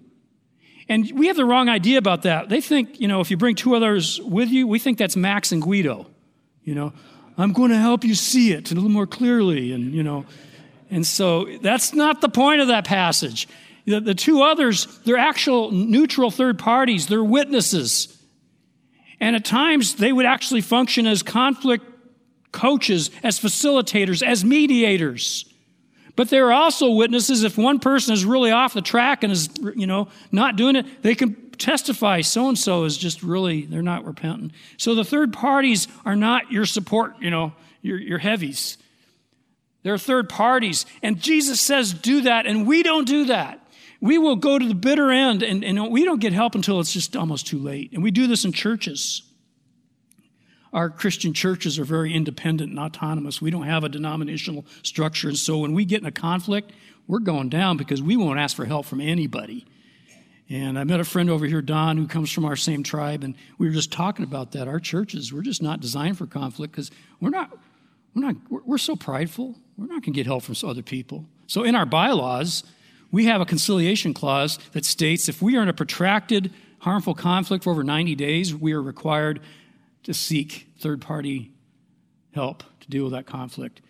[0.87, 2.47] And we have the wrong idea about that.
[2.47, 5.51] They think, you know, if you bring two others with you, we think that's Max
[5.51, 6.07] and Guido.
[6.63, 6.93] You know,
[7.37, 9.73] I'm going to help you see it a little more clearly.
[9.73, 10.25] And, you know,
[10.89, 13.49] and so that's not the point of that passage.
[13.85, 18.14] The, the two others, they're actual neutral third parties, they're witnesses.
[19.25, 21.83] And at times, they would actually function as conflict
[22.51, 25.51] coaches, as facilitators, as mediators.
[26.15, 29.87] But they're also witnesses if one person is really off the track and is, you
[29.87, 34.05] know, not doing it, they can testify so and so is just really, they're not
[34.05, 34.51] repentant.
[34.77, 37.51] So the third parties are not your support, you know,
[37.81, 38.77] your, your heavies.
[39.81, 40.85] They're third parties.
[41.01, 43.64] And Jesus says, do that, and we don't do that
[44.05, 46.93] we will go to the bitter end and, and we don't get help until it's
[46.93, 47.91] just almost too late.
[47.91, 49.23] And we do this in churches.
[50.71, 53.41] Our Christian churches are very independent and autonomous.
[53.41, 55.29] We don't have a denominational structure.
[55.29, 56.71] And so when we get in a conflict,
[57.07, 59.65] we're going down because we won't ask for help from anybody.
[60.49, 63.33] And I met a friend over here, Don, who comes from our same tribe, and
[63.57, 64.67] we were just talking about that.
[64.67, 67.57] Our churches, we're just not designed for conflict because we're not,
[68.13, 69.55] we're not, we're so prideful.
[69.77, 71.25] We're not going to get help from other people.
[71.47, 72.63] So in our bylaws,
[73.11, 77.63] we have a conciliation clause that states if we are in a protracted, harmful conflict
[77.63, 79.41] for over 90 days, we are required
[80.03, 81.51] to seek third party
[82.33, 83.81] help to deal with that conflict.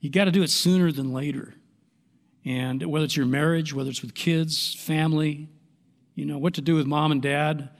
[0.00, 1.54] You got to do it sooner than later.
[2.44, 5.48] And whether it's your marriage, whether it's with kids, family,
[6.14, 7.70] you know, what to do with mom and dad.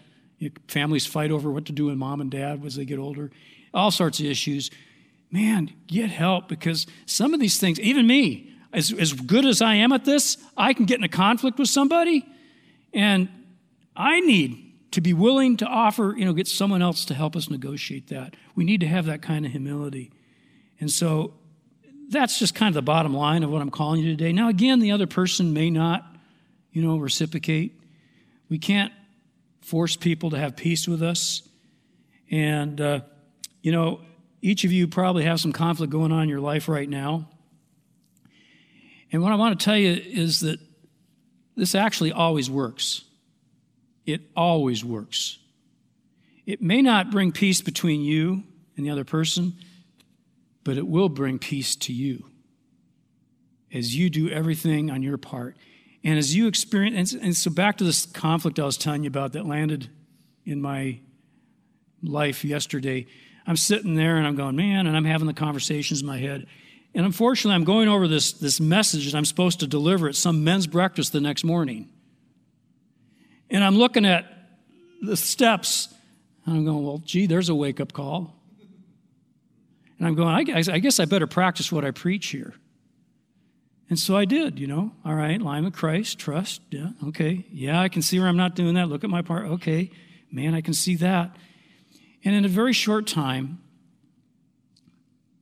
[0.69, 3.31] Families fight over what to do with mom and dad as they get older.
[3.75, 4.71] All sorts of issues.
[5.31, 9.75] Man, get help because some of these things, even me, as, as good as I
[9.75, 12.27] am at this, I can get in a conflict with somebody,
[12.93, 13.29] and
[13.97, 17.51] I need to be willing to offer, you know, get someone else to help us
[17.51, 18.35] negotiate that.
[18.55, 20.11] We need to have that kind of humility.
[20.81, 21.35] And so
[22.09, 24.33] that's just kind of the bottom line of what I'm calling you today.
[24.33, 26.07] Now, again, the other person may not,
[26.73, 27.79] you know, reciprocate.
[28.49, 28.93] We can't
[29.61, 31.43] force people to have peace with us.
[32.31, 33.01] And, uh,
[33.61, 34.01] you know,
[34.41, 37.29] each of you probably have some conflict going on in your life right now.
[39.13, 40.61] And what I want to tell you is that
[41.57, 43.05] this actually always works.
[44.07, 45.39] It always works.
[46.47, 48.43] It may not bring peace between you
[48.77, 49.55] and the other person,
[50.65, 52.25] but it will bring peace to you
[53.73, 55.57] as you do everything on your part.
[56.05, 59.33] And as you experience, and, so back to this conflict I was telling you about
[59.33, 59.91] that landed
[60.47, 61.01] in my
[62.03, 63.07] life yesterday.
[63.47, 66.47] I'm sitting there and I'm going, man, and I'm having the conversations in my head.
[66.99, 70.43] And unfortunately, I'm going over this, this message that I'm supposed to deliver at some
[70.43, 71.89] men's breakfast the next morning.
[73.49, 74.27] And I'm looking at
[75.01, 75.95] the steps,
[76.45, 78.35] and I'm going, well, gee, there's a wake up call.
[79.97, 82.53] And I'm going, I guess, I guess I better practice what I preach here.
[83.89, 84.91] And so I did, you know.
[85.05, 86.63] All right, line of Christ, trust.
[86.73, 87.47] Yeah, okay.
[87.53, 88.89] Yeah, I can see where I'm not doing that.
[88.89, 89.47] Look at my part.
[89.47, 89.93] Okay,
[90.33, 91.31] man, I can see that.
[92.25, 93.61] And in a very short time,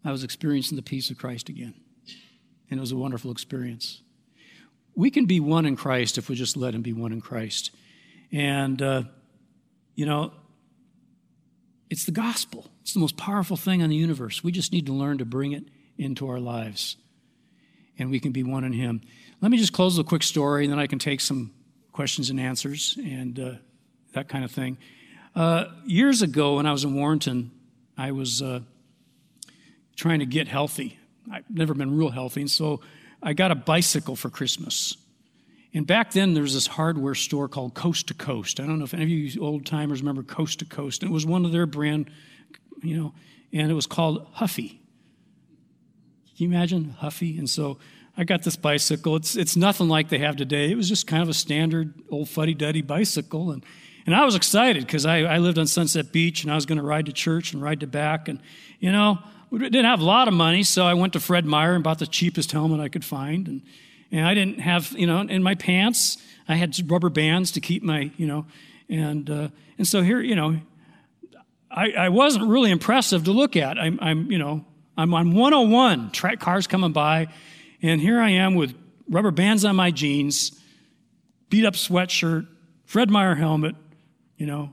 [0.07, 1.74] I was experiencing the peace of Christ again.
[2.70, 4.02] And it was a wonderful experience.
[4.94, 7.70] We can be one in Christ if we just let Him be one in Christ.
[8.32, 9.02] And, uh,
[9.94, 10.32] you know,
[11.90, 12.70] it's the gospel.
[12.82, 14.42] It's the most powerful thing in the universe.
[14.42, 15.64] We just need to learn to bring it
[15.98, 16.96] into our lives.
[17.98, 19.00] And we can be one in Him.
[19.40, 21.52] Let me just close with a quick story, and then I can take some
[21.92, 23.52] questions and answers and uh,
[24.12, 24.78] that kind of thing.
[25.34, 27.50] Uh, years ago, when I was in Warrenton,
[27.96, 28.61] I was uh,
[29.97, 30.99] trying to get healthy.
[31.30, 32.80] I've never been real healthy, and so
[33.22, 34.97] I got a bicycle for Christmas.
[35.74, 38.61] And back then, there was this hardware store called Coast to Coast.
[38.61, 41.03] I don't know if any of you old timers remember Coast to Coast.
[41.03, 42.11] It was one of their brand,
[42.82, 43.14] you know,
[43.53, 44.80] and it was called Huffy.
[46.36, 47.38] Can you imagine Huffy?
[47.38, 47.78] And so
[48.16, 49.16] I got this bicycle.
[49.16, 50.70] It's, it's nothing like they have today.
[50.70, 53.51] It was just kind of a standard old fuddy duddy bicycle.
[53.51, 53.62] And,
[54.07, 56.78] and I was excited because I, I lived on Sunset Beach and I was going
[56.78, 58.28] to ride to church and ride to back.
[58.28, 58.40] And,
[58.80, 59.18] you know,
[59.57, 61.98] we didn't have a lot of money, so I went to Fred Meyer and bought
[61.98, 63.48] the cheapest helmet I could find.
[63.48, 63.62] And
[64.12, 67.82] and I didn't have, you know, in my pants, I had rubber bands to keep
[67.82, 68.46] my, you know,
[68.88, 69.48] and uh,
[69.78, 70.61] and so here, you know,
[71.70, 73.78] I, I wasn't really impressive to look at.
[73.78, 74.64] I'm, I'm you know,
[74.96, 77.28] I'm on 101, track cars coming by,
[77.82, 78.74] and here I am with
[79.09, 80.59] rubber bands on my jeans,
[81.48, 82.46] beat up sweatshirt,
[82.84, 83.74] Fred Meyer helmet,
[84.36, 84.72] you know,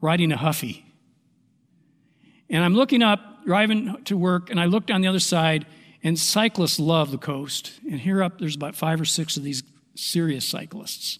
[0.00, 0.84] riding a Huffy.
[2.48, 5.64] And I'm looking up, driving to work, and I looked on the other side,
[6.02, 7.80] and cyclists love the coast.
[7.90, 9.62] And here up, there's about five or six of these
[9.94, 11.18] serious cyclists.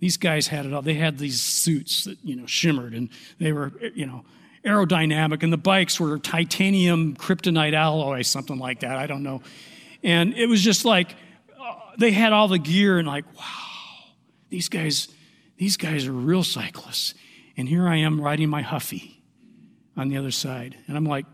[0.00, 0.82] These guys had it all.
[0.82, 4.24] They had these suits that, you know, shimmered and they were, you know,
[4.64, 5.42] aerodynamic.
[5.42, 8.96] And the bikes were titanium kryptonite alloy, something like that.
[8.96, 9.42] I don't know.
[10.02, 11.14] And it was just like,
[11.60, 14.14] uh, they had all the gear and like, wow,
[14.48, 15.08] these guys,
[15.58, 17.14] these guys are real cyclists.
[17.56, 19.22] And here I am riding my Huffy
[19.96, 20.76] on the other side.
[20.88, 21.26] And I'm like,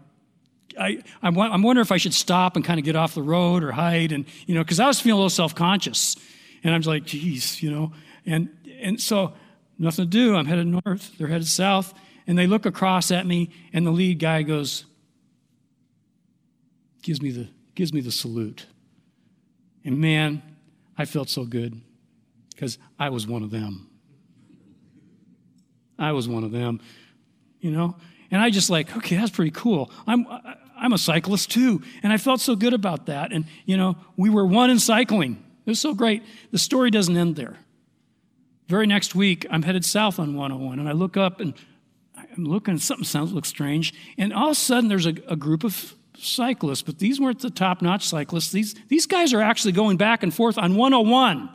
[0.79, 3.65] I, I'm, I'm wondering if I should stop and kind of get off the road
[3.65, 4.13] or hide.
[4.13, 6.17] And, you know, because I was feeling a little self conscious.
[6.63, 7.93] And I'm just like, geez, you know.
[8.25, 8.51] And,
[8.81, 9.33] and so,
[9.79, 10.37] nothing to do.
[10.37, 11.17] I'm headed north.
[11.19, 11.95] They're headed south.
[12.27, 14.85] And they look across at me, and the lead guy goes,
[17.03, 18.67] gives me the, gives me the salute.
[19.85, 20.43] And man,
[20.99, 21.81] I felt so good
[22.53, 23.89] because I was one of them.
[25.99, 26.81] I was one of them,
[27.61, 27.97] you know?
[28.31, 29.91] And I just like, okay, that's pretty cool.
[30.07, 30.27] I'm,
[30.77, 31.83] I'm a cyclist too.
[32.03, 33.33] And I felt so good about that.
[33.33, 35.43] And, you know, we were one in cycling.
[35.65, 36.23] It was so great.
[36.53, 37.57] The story doesn't end there.
[38.69, 41.55] Very next week, I'm headed south on 101, and I look up and
[42.17, 43.95] I'm looking, something sounds looks strange.
[44.19, 47.51] And all of a sudden, there's a, a group of cyclists, but these weren't the
[47.51, 48.51] top notch cyclists.
[48.51, 51.49] These, these guys are actually going back and forth on 101.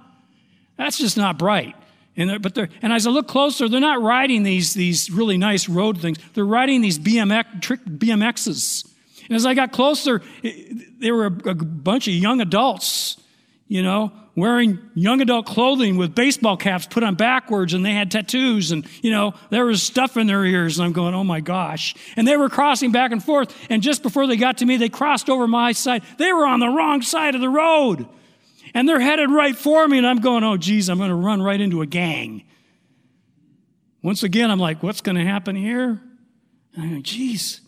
[0.78, 1.76] That's just not bright.
[2.16, 5.68] And, but they're, and as I look closer, they're not riding these, these really nice
[5.68, 6.18] road things.
[6.34, 8.91] They're riding these BMX, trick BMXs.
[9.32, 10.22] And as I got closer,
[11.00, 13.16] there were a, a bunch of young adults,
[13.70, 18.12] you know, wearing young adult clothing with baseball caps put on backwards and they had
[18.12, 20.78] tattoos and, you know, there was stuff in their ears.
[20.78, 21.96] And I'm going, oh my gosh.
[22.18, 23.56] And they were crossing back and forth.
[23.70, 26.04] And just before they got to me, they crossed over my side.
[26.18, 28.06] They were on the wrong side of the road.
[28.74, 29.98] And they're headed right for me.
[29.98, 32.44] And I'm going, oh, geez, I'm going to run right into a gang.
[34.04, 36.02] Once again, I'm like, what's going to happen here?
[36.76, 37.62] And I'm like, geez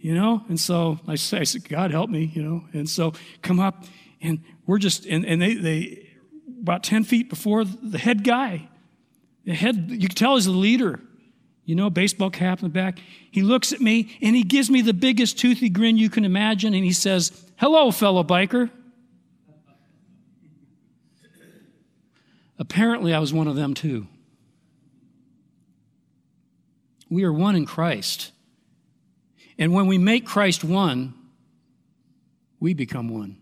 [0.00, 0.42] you know?
[0.48, 2.64] And so I, say, I said, God help me, you know?
[2.72, 3.84] And so come up
[4.20, 6.08] and we're just, and, and they, they,
[6.62, 8.68] about 10 feet before the head guy,
[9.44, 11.00] the head, you can tell he's the leader.
[11.64, 12.98] you know, baseball cap in the back.
[13.30, 16.74] He looks at me and he gives me the biggest toothy grin you can imagine
[16.74, 18.70] and he says, Hello, fellow biker.
[22.58, 24.06] Apparently, I was one of them too.
[27.08, 28.32] We are one in Christ.
[29.60, 31.14] And when we make Christ one,
[32.58, 33.36] we become one.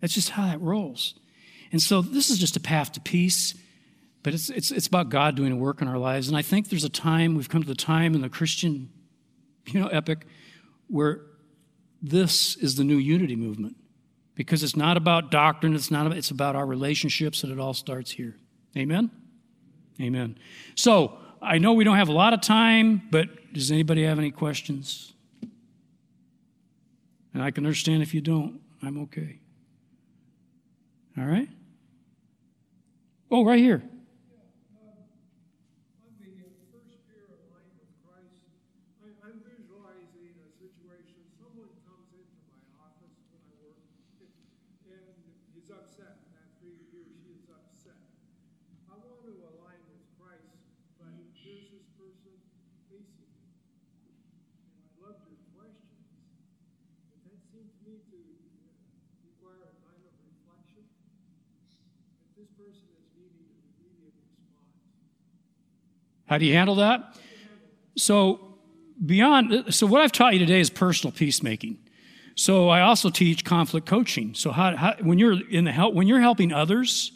[0.00, 1.14] That's just how it rolls.
[1.70, 3.54] And so this is just a path to peace,
[4.22, 6.26] but it's, it's, it's about God doing a work in our lives.
[6.26, 8.90] And I think there's a time, we've come to the time in the Christian
[9.66, 10.26] you know, epic
[10.88, 11.20] where
[12.02, 13.76] this is the new unity movement
[14.34, 17.74] because it's not about doctrine, it's, not about, it's about our relationships, and it all
[17.74, 18.36] starts here.
[18.76, 19.10] Amen?
[20.00, 20.38] Amen.
[20.74, 24.30] So I know we don't have a lot of time, but does anybody have any
[24.30, 25.12] questions?
[27.32, 28.60] And I can understand if you don't.
[28.82, 29.38] I'm okay.
[31.18, 31.48] All right?
[33.30, 33.82] Oh, right here.
[66.30, 67.16] How do you handle that?
[67.96, 68.54] So,
[69.04, 71.78] beyond, so what I've taught you today is personal peacemaking.
[72.36, 74.34] So I also teach conflict coaching.
[74.34, 77.10] So how, how, when you're in the help, when you're helping others,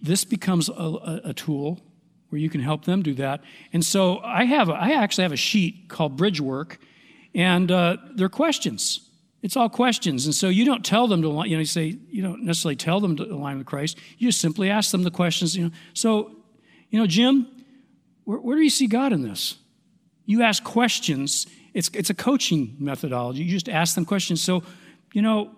[0.00, 1.80] this becomes a, a, tool
[2.30, 3.42] where you can help them do that.
[3.74, 6.78] And so I have, I actually have a sheet called Bridge Work,
[7.34, 9.10] and uh, they're questions.
[9.42, 12.22] It's all questions, and so you don't tell them to, you know, you say you
[12.22, 13.98] don't necessarily tell them to align with Christ.
[14.18, 15.56] You just simply ask them the questions.
[15.56, 16.36] You know, so,
[16.90, 17.46] you know, Jim,
[18.24, 19.56] where, where do you see God in this?
[20.24, 21.46] You ask questions.
[21.74, 23.44] It's, it's a coaching methodology.
[23.44, 24.42] You just ask them questions.
[24.42, 24.62] So,
[25.12, 25.54] you know,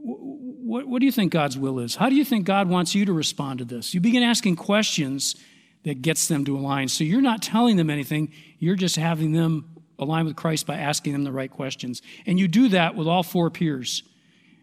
[0.00, 1.96] what, what do you think God's will is?
[1.96, 3.94] How do you think God wants you to respond to this?
[3.94, 5.36] You begin asking questions
[5.84, 6.88] that gets them to align.
[6.88, 11.12] So you're not telling them anything, you're just having them align with Christ by asking
[11.12, 12.02] them the right questions.
[12.26, 14.02] And you do that with all four peers.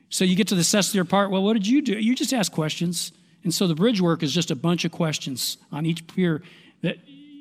[0.10, 1.94] So you get to the necessary part, well, what did you do?
[1.94, 3.12] You just ask questions.
[3.44, 6.42] And so the bridge work is just a bunch of questions on each peer
[6.82, 6.98] that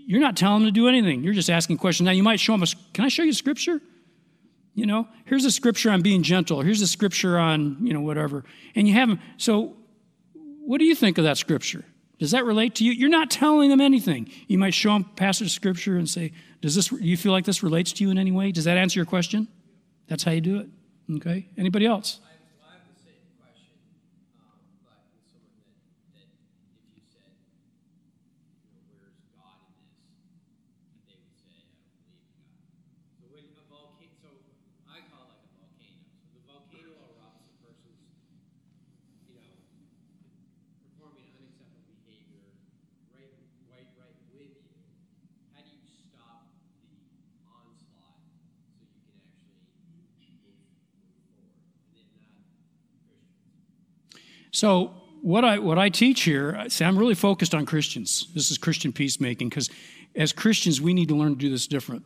[0.06, 1.22] you're not telling them to do anything.
[1.22, 2.04] You're just asking questions.
[2.04, 3.80] Now, you might show them, a, can I show you scripture?
[4.74, 6.60] You know, here's a scripture on being gentle.
[6.60, 8.44] Here's a scripture on, you know, whatever.
[8.74, 9.20] And you have them.
[9.36, 9.76] So,
[10.66, 11.84] what do you think of that scripture?
[12.18, 12.92] Does that relate to you?
[12.92, 14.30] You're not telling them anything.
[14.46, 16.32] You might show them passage of scripture and say,
[16.64, 18.50] does this, you feel like this relates to you in any way?
[18.50, 19.48] Does that answer your question?
[20.06, 20.68] That's how you do it.
[21.16, 21.46] Okay.
[21.58, 22.20] Anybody else?
[54.54, 58.28] So what I what I teach here, see, I'm really focused on Christians.
[58.34, 59.68] This is Christian peacemaking because
[60.14, 62.04] as Christians we need to learn to do this different.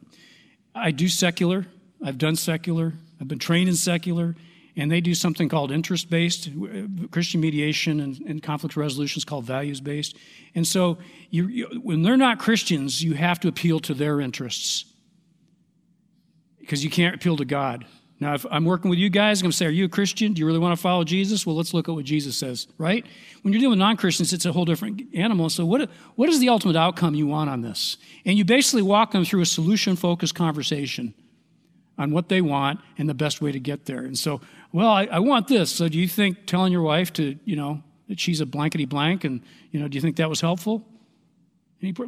[0.74, 1.66] I do secular.
[2.02, 2.94] I've done secular.
[3.20, 4.34] I've been trained in secular,
[4.78, 9.26] and they do something called interest based uh, Christian mediation and, and conflict resolution is
[9.26, 10.16] called values based.
[10.54, 10.96] And so
[11.28, 14.86] you, you, when they're not Christians, you have to appeal to their interests
[16.60, 17.84] because you can't appeal to God.
[18.20, 20.32] Now, if I'm working with you guys, I'm going to say, Are you a Christian?
[20.32, 21.46] Do you really want to follow Jesus?
[21.46, 23.06] Well, let's look at what Jesus says, right?
[23.42, 25.48] When you're dealing with non Christians, it's a whole different animal.
[25.50, 27.96] So, what, what is the ultimate outcome you want on this?
[28.24, 31.14] And you basically walk them through a solution focused conversation
[31.96, 34.00] on what they want and the best way to get there.
[34.00, 34.40] And so,
[34.72, 35.70] well, I, I want this.
[35.70, 39.22] So, do you think telling your wife to, you know, that she's a blankety blank
[39.22, 40.84] and, you know, do you think that was helpful?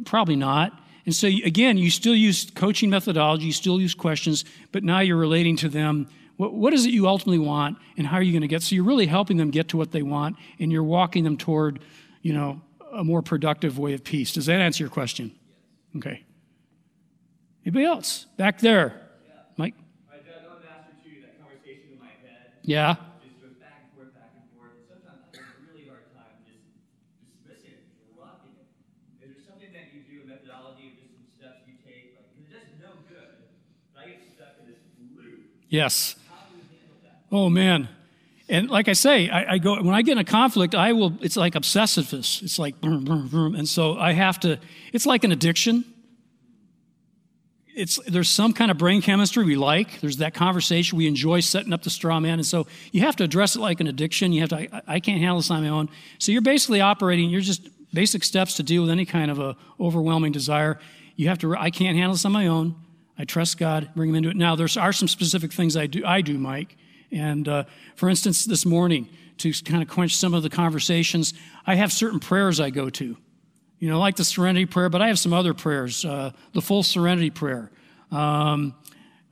[0.03, 0.77] Probably not.
[1.05, 5.17] And so, again, you still use coaching methodology, you still use questions, but now you're
[5.17, 8.41] relating to them what, what is it you ultimately want and how are you going
[8.41, 8.63] to get?
[8.63, 11.79] So, you're really helping them get to what they want and you're walking them toward,
[12.21, 12.61] you know,
[12.93, 14.33] a more productive way of peace.
[14.33, 15.31] Does that answer your question?
[15.97, 16.23] Okay.
[17.65, 18.25] Anybody else?
[18.37, 19.09] Back there.
[19.25, 19.33] Yeah.
[19.57, 19.75] Mike?
[20.11, 22.53] I know Master too, that conversation in my head.
[22.63, 22.95] Yeah.
[35.71, 36.17] Yes.
[37.31, 37.87] Oh man.
[38.49, 41.17] And like I say, I, I, go when I get in a conflict, I will.
[41.21, 42.43] It's like obsessiveness.
[42.43, 44.59] It's like, boom, boom, boom, and so I have to.
[44.91, 45.85] It's like an addiction.
[47.73, 50.01] it's there's some kind of brain chemistry we like.
[50.01, 53.23] There's that conversation we enjoy setting up the straw man, and so you have to
[53.23, 54.33] address it like an addiction.
[54.33, 54.57] You have to.
[54.57, 55.87] I, I can't handle this on my own.
[56.19, 57.29] So you're basically operating.
[57.29, 60.77] You're just basic steps to deal with any kind of a overwhelming desire.
[61.15, 61.55] You have to.
[61.55, 62.75] I can't handle this on my own.
[63.17, 63.89] I trust God.
[63.95, 64.35] Bring Him into it.
[64.35, 66.03] Now there are some specific things I do.
[66.05, 66.77] I do, Mike.
[67.11, 67.63] And uh,
[67.95, 69.09] for instance, this morning
[69.39, 71.33] to kind of quench some of the conversations,
[71.65, 73.17] I have certain prayers I go to
[73.81, 76.05] you know, like the serenity prayer, but I have some other prayers.
[76.05, 77.71] Uh, the full serenity prayer.
[78.11, 78.75] Um,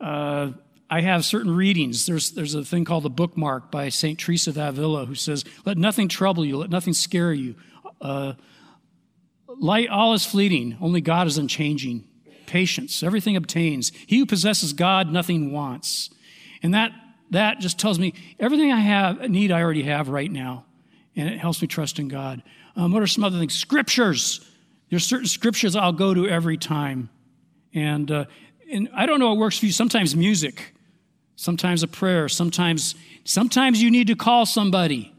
[0.02, 0.52] uh,
[0.90, 2.08] I have certain readings.
[2.08, 4.18] There's, there's a thing called the bookmark by St.
[4.18, 7.56] Teresa of Avila who says, Let nothing trouble you, let nothing scare you.
[8.02, 8.34] Uh,
[9.48, 12.09] light, all is fleeting, only God is unchanging.
[12.50, 13.92] Patience, everything obtains.
[14.08, 16.10] He who possesses God, nothing wants.
[16.64, 16.92] And that,
[17.30, 20.66] that just tells me everything I have, need, I already have right now.
[21.16, 22.42] And it helps me trust in God.
[22.76, 23.54] Um, what are some other things?
[23.54, 24.42] Scriptures.
[24.90, 27.12] There's certain scriptures I'll go to every time.
[27.76, 28.26] And, uh,
[28.72, 29.72] and I don't know what works for you.
[29.72, 30.74] Sometimes music,
[31.36, 32.96] sometimes a prayer, sometimes,
[33.26, 35.14] sometimes you need to call somebody.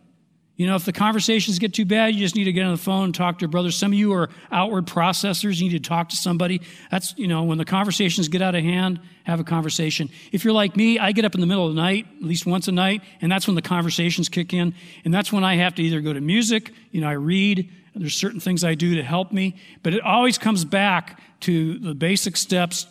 [0.61, 2.77] You know, if the conversations get too bad, you just need to get on the
[2.77, 3.71] phone and talk to your brother.
[3.71, 5.59] Some of you are outward processors.
[5.59, 6.61] You need to talk to somebody.
[6.91, 10.11] That's, you know, when the conversations get out of hand, have a conversation.
[10.33, 12.45] If you're like me, I get up in the middle of the night, at least
[12.45, 14.75] once a night, and that's when the conversations kick in.
[15.03, 18.15] And that's when I have to either go to music, you know, I read, there's
[18.15, 22.37] certain things I do to help me, but it always comes back to the basic
[22.37, 22.87] steps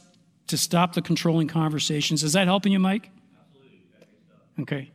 [0.48, 2.24] to stop the controlling conversations.
[2.24, 3.12] Is that helping you, Mike?
[3.40, 4.64] Absolutely.
[4.64, 4.92] Okay.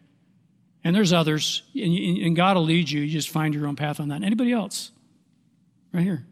[0.84, 3.00] And there's others, and, and God will lead you.
[3.00, 4.22] You just find your own path on that.
[4.22, 4.92] Anybody else?
[5.92, 6.26] Right here.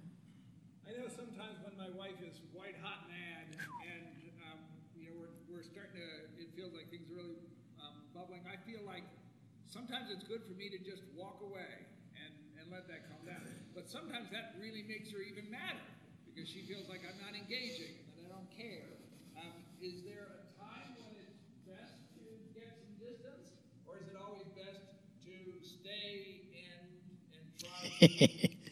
[0.85, 3.49] I know sometimes when my wife is white hot mad,
[3.89, 4.05] and
[4.45, 4.61] um,
[4.93, 7.41] you know we're, we're starting to, it feels like things are really
[7.81, 8.45] um, bubbling.
[8.45, 9.09] I feel like
[9.73, 11.89] sometimes it's good for me to just walk away
[12.21, 13.41] and, and let that calm down.
[13.73, 15.81] But sometimes that really makes her even madder
[16.29, 19.01] because she feels like I'm not engaging and that I don't care.
[19.33, 23.57] Um, is there a time when it's best to get some distance,
[23.89, 24.85] or is it always best
[25.25, 25.72] to stay and and try to get on the bridge?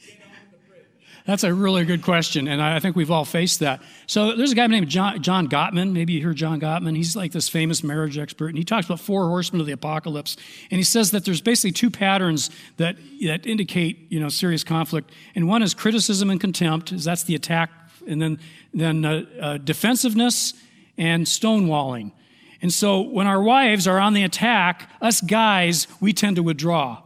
[1.26, 3.82] That's a really good question, and I think we've all faced that.
[4.06, 5.92] So there's a guy named John, John Gottman.
[5.92, 6.96] Maybe you hear John Gottman.
[6.96, 10.36] He's like this famous marriage expert, and he talks about four horsemen of the apocalypse.
[10.70, 15.12] And he says that there's basically two patterns that that indicate you know serious conflict,
[15.34, 17.70] and one is criticism and contempt, is that's the attack,
[18.08, 18.40] and then
[18.74, 20.54] then uh, uh, defensiveness
[20.98, 22.12] and stonewalling.
[22.62, 27.02] And so when our wives are on the attack, us guys we tend to withdraw.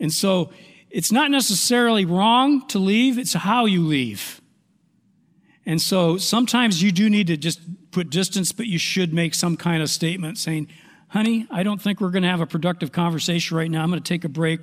[0.00, 0.50] And so
[0.90, 4.40] it's not necessarily wrong to leave, it's how you leave.
[5.66, 7.60] And so sometimes you do need to just
[7.90, 10.68] put distance, but you should make some kind of statement saying,
[11.08, 13.82] honey, I don't think we're going to have a productive conversation right now.
[13.82, 14.60] I'm going to take a break.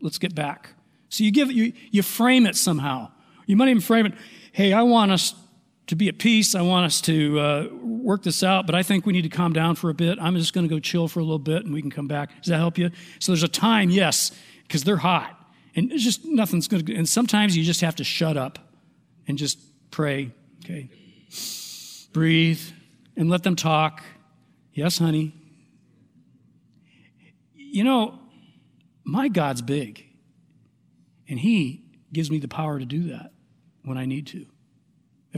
[0.00, 0.70] Let's get back.
[1.10, 3.10] So you give you, you frame it somehow.
[3.46, 4.14] You might even frame it,
[4.52, 5.34] hey, I want us
[5.88, 6.54] to be at peace.
[6.54, 9.52] I want us to uh, work this out, but I think we need to calm
[9.52, 10.18] down for a bit.
[10.20, 12.30] I'm just going to go chill for a little bit and we can come back.
[12.42, 12.90] Does that help you?
[13.18, 14.30] So there's a time, yes,
[14.62, 15.34] because they're hot.
[15.74, 18.58] And it's just nothing's going to, and sometimes you just have to shut up
[19.26, 19.58] and just
[19.90, 20.30] pray,
[20.64, 20.90] okay?
[22.12, 22.60] Breathe
[23.16, 24.02] and let them talk.
[24.72, 25.34] Yes, honey.
[27.54, 28.18] You know,
[29.04, 30.04] my God's big,
[31.28, 33.32] and He gives me the power to do that
[33.84, 34.46] when I need to.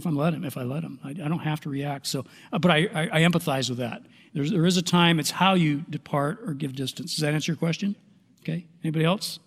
[0.01, 2.07] If I'm let him, if I let him, I, I don't have to react.
[2.07, 2.25] So,
[2.55, 4.03] uh, but I, I, I empathize with that.
[4.33, 5.21] There's, there is a time.
[5.21, 7.17] It's how you depart or give distance.
[7.17, 7.95] Does that answer your question?
[8.43, 8.65] Okay.
[8.83, 9.41] Anybody else?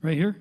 [0.00, 0.36] Right here.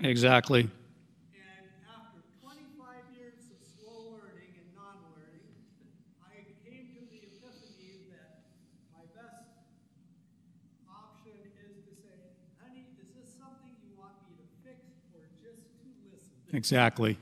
[0.00, 0.62] Exactly.
[0.62, 1.66] And
[1.96, 5.48] after 25 years of slow learning and non learning,
[6.22, 8.46] I came to the epiphany that
[8.92, 9.44] my best
[10.88, 12.20] option is to say,
[12.60, 14.80] honey, is this something you want me to fix
[15.14, 16.45] or just to listen?
[16.56, 17.20] Exactly.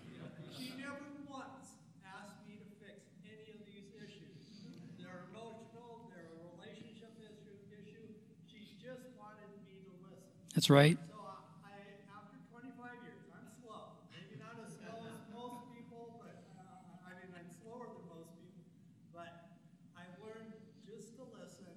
[0.55, 1.75] She never once
[2.07, 4.47] asked me to fix any of these issues.
[4.95, 8.15] They're emotional, they're a relationship issue, issue.
[8.47, 10.31] She just wanted me to listen.
[10.55, 10.95] That's right.
[11.03, 11.19] So
[11.67, 11.75] I,
[12.15, 14.07] after 25 years, I'm slow.
[14.15, 18.39] Maybe not as slow as most people, but uh, I mean, I'm slower than most
[18.39, 18.63] people.
[19.11, 19.59] But
[19.99, 20.55] I learned
[20.87, 21.75] just to listen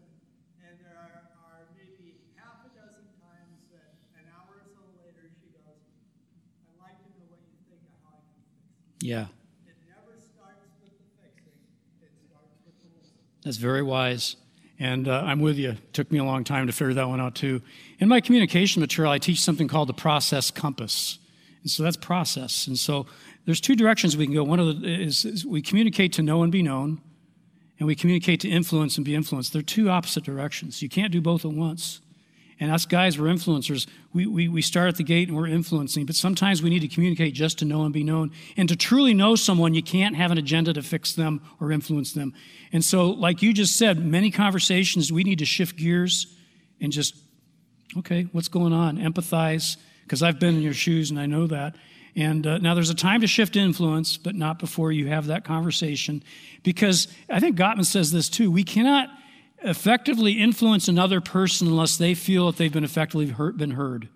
[0.62, 0.62] Yeah.
[0.62, 1.90] It never starts with
[7.18, 8.38] the fixing, it starts with
[8.97, 9.28] the listening.
[13.44, 14.36] That's very wise.
[14.80, 15.72] And uh, I'm with you.
[15.72, 17.62] It took me a long time to figure that one out, too.
[18.00, 21.18] In my communication material, I teach something called the process compass.
[21.64, 22.68] And so that's process.
[22.68, 23.08] And so
[23.46, 24.44] there's two directions we can go.
[24.44, 27.02] One of the is, is we communicate to know and be known,
[27.80, 29.54] and we communicate to influence and be influenced.
[29.54, 30.82] They're two opposite directions.
[30.82, 32.02] You can't do both at once.
[32.60, 33.86] And us guys, we're influencers.
[34.14, 36.88] We, we, we start at the gate and we're influencing, but sometimes we need to
[36.88, 38.32] communicate just to know and be known.
[38.56, 42.14] And to truly know someone, you can't have an agenda to fix them or influence
[42.14, 42.34] them.
[42.74, 46.36] And so, like you just said, many conversations, we need to shift gears
[46.82, 47.16] and just,
[47.98, 48.98] okay, what's going on?
[48.98, 51.76] Empathize, because I've been in your shoes and I know that.
[52.16, 55.46] And uh, now there's a time to shift influence, but not before you have that
[55.46, 56.24] conversation.
[56.64, 58.50] Because I think Gottman says this too.
[58.50, 59.10] We cannot
[59.64, 64.10] effectively influence another person unless they feel that they've been effectively hurt, been heard.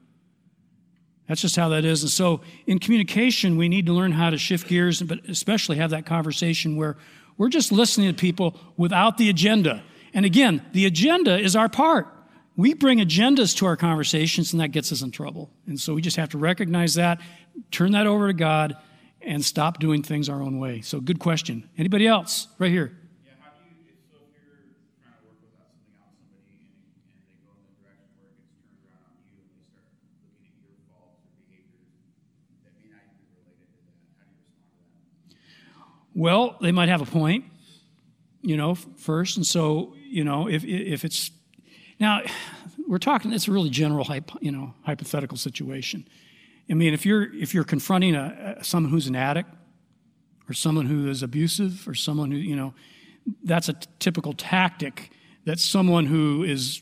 [1.28, 2.02] That's just how that is.
[2.04, 5.92] And so in communication, we need to learn how to shift gears, but especially have
[5.92, 6.98] that conversation where
[7.38, 9.84] we're just listening to people without the agenda.
[10.14, 12.08] And again, the agenda is our part.
[12.58, 15.50] We bring agendas to our conversations, and that gets us in trouble.
[15.68, 17.22] And so we just have to recognize that,
[17.72, 18.76] turn that over to God,
[19.22, 20.82] and stop doing things our own way.
[20.82, 21.70] So, good question.
[21.78, 22.48] Anybody else?
[22.60, 22.92] Right here.
[23.24, 24.66] Yeah, how do you, if, so if you're
[25.00, 28.34] trying to work without something out somebody and, and they go in the direction where
[28.34, 29.94] it gets turned around on you and they start
[30.26, 32.02] looking at your faults or behaviors
[32.66, 34.84] that may not even be related to that, how do you respond
[35.30, 36.01] to that?
[36.14, 37.46] Well, they might have a point,
[38.42, 39.38] you know, first.
[39.38, 41.32] And so, you know, if, if it's
[42.00, 42.22] now,
[42.88, 43.32] we're talking.
[43.32, 44.08] It's a really general,
[44.42, 46.08] you know, hypothetical situation.
[46.70, 49.50] I mean, if you're if you're confronting a, someone who's an addict,
[50.50, 52.74] or someone who is abusive, or someone who you know,
[53.44, 55.12] that's a t- typical tactic
[55.46, 56.82] that someone who is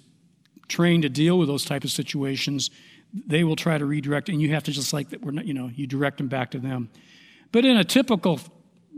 [0.67, 2.69] trained to deal with those type of situations,
[3.13, 5.21] they will try to redirect, and you have to just like that.
[5.21, 6.89] We're not, you know, you direct them back to them.
[7.51, 8.39] But in a typical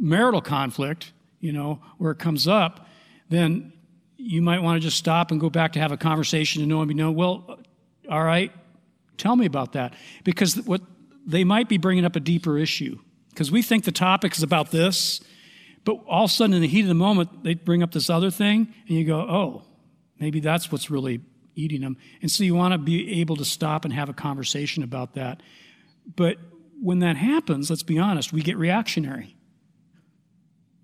[0.02, 2.88] marital conflict, you know, where it comes up,
[3.30, 3.72] then
[4.18, 6.82] you might want to just stop and go back to have a conversation and know
[6.82, 7.16] and be known.
[7.16, 8.52] Well, uh, all right,
[9.18, 9.93] tell me about that.
[10.24, 10.82] Because what
[11.26, 12.97] they might be bringing up a deeper issue.
[13.30, 15.22] Because we think the topic is about this,
[15.86, 18.10] but all of a sudden in the heat of the moment, they bring up this
[18.10, 19.64] other thing, and you go, oh,
[20.20, 21.22] maybe that's what's really
[21.56, 21.97] eating them.
[22.22, 25.41] And so you want to be able to stop and have a conversation about that.
[26.16, 26.38] But
[26.82, 29.36] when that happens, let's be honest, we get reactionary.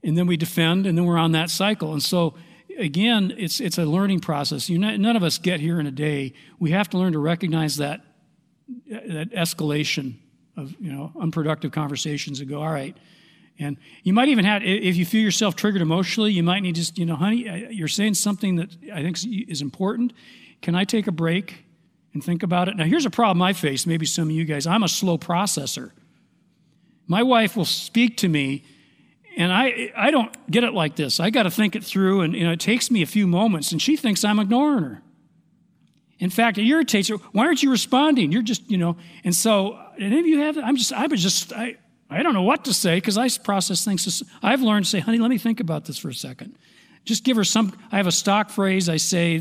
[0.07, 1.91] And then we defend, and then we're on that cycle.
[1.91, 2.33] And so
[2.79, 4.69] again, it's, it's a learning process.
[4.69, 6.33] You none of us get here in a day.
[6.59, 8.01] We have to learn to recognize that,
[8.89, 10.15] that escalation
[10.55, 12.95] of you know unproductive conversations and go, all right.
[13.59, 16.97] And you might even have, if you feel yourself triggered emotionally, you might need just,
[16.97, 19.17] you know, honey, you're saying something that I think
[19.49, 20.13] is important.
[20.61, 21.65] Can I take a break
[22.13, 22.75] and think about it?
[22.75, 24.67] Now, here's a problem I face, maybe some of you guys.
[24.67, 25.89] I'm a slow processor.
[27.07, 28.63] My wife will speak to me
[29.37, 31.19] and I, I don't get it like this.
[31.19, 33.71] I got to think it through, and you know, it takes me a few moments,
[33.71, 35.01] and she thinks I'm ignoring her.
[36.19, 37.17] In fact, it irritates her.
[37.31, 38.31] Why aren't you responding?
[38.31, 38.97] You're just, you know.
[39.23, 40.57] And so, any of you have?
[40.57, 41.77] I'm just, I was just, I,
[42.09, 44.23] I don't know what to say because I process things.
[44.41, 46.57] I've learned to say, honey, let me think about this for a second.
[47.05, 47.77] Just give her some.
[47.91, 48.89] I have a stock phrase.
[48.89, 49.37] I say,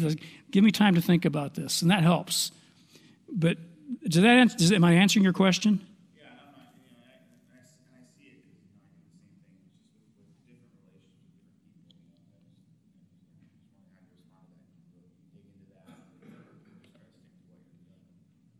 [0.51, 2.53] give me time to think about this, and that helps.
[3.33, 3.57] But
[4.07, 4.59] does that?
[4.59, 5.81] Does, am I answering your question?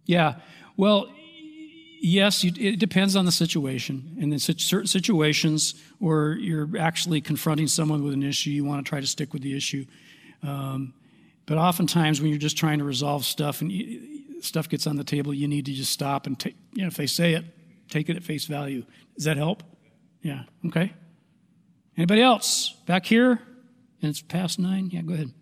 [0.07, 0.37] Yeah.
[0.77, 1.09] Well,
[2.01, 4.17] yes, it depends on the situation.
[4.21, 8.89] And in certain situations where you're actually confronting someone with an issue, you want to
[8.89, 9.85] try to stick with the issue.
[10.43, 10.95] Um,
[11.47, 13.73] but oftentimes, when you're just trying to resolve stuff and
[14.45, 16.57] stuff gets on the table, you need to just stop and take.
[16.73, 17.45] You know, if they say it,
[17.89, 18.85] take it at face value.
[19.15, 19.63] Does that help?
[20.23, 20.43] Yeah.
[20.67, 20.93] Okay.
[21.97, 23.41] Anybody else back here?
[24.03, 24.91] And it's past nine.
[24.91, 25.33] Yeah, go ahead.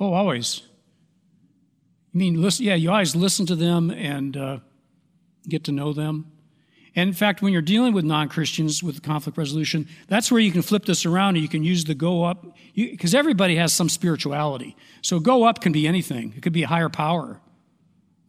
[0.00, 0.62] Oh, always.
[2.14, 4.58] I mean, listen, yeah, you always listen to them and uh,
[5.48, 6.32] get to know them.
[6.96, 10.50] And in fact, when you're dealing with non Christians with conflict resolution, that's where you
[10.50, 13.88] can flip this around and you can use the go up, because everybody has some
[13.88, 14.76] spirituality.
[15.02, 17.40] So go up can be anything, it could be a higher power.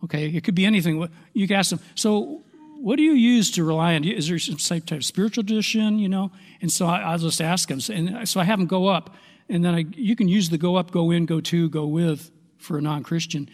[0.04, 1.10] Okay, it could be anything.
[1.34, 2.44] You can ask them, so
[2.80, 4.06] what do you use to rely on?
[4.06, 6.32] Is there some type of spiritual tradition, you know?
[6.62, 7.80] And so I, will just ask them.
[7.94, 9.14] And so I have them go up
[9.50, 12.32] and then I, you can use the go up, go in, go to, go with
[12.58, 13.50] for a non Christian.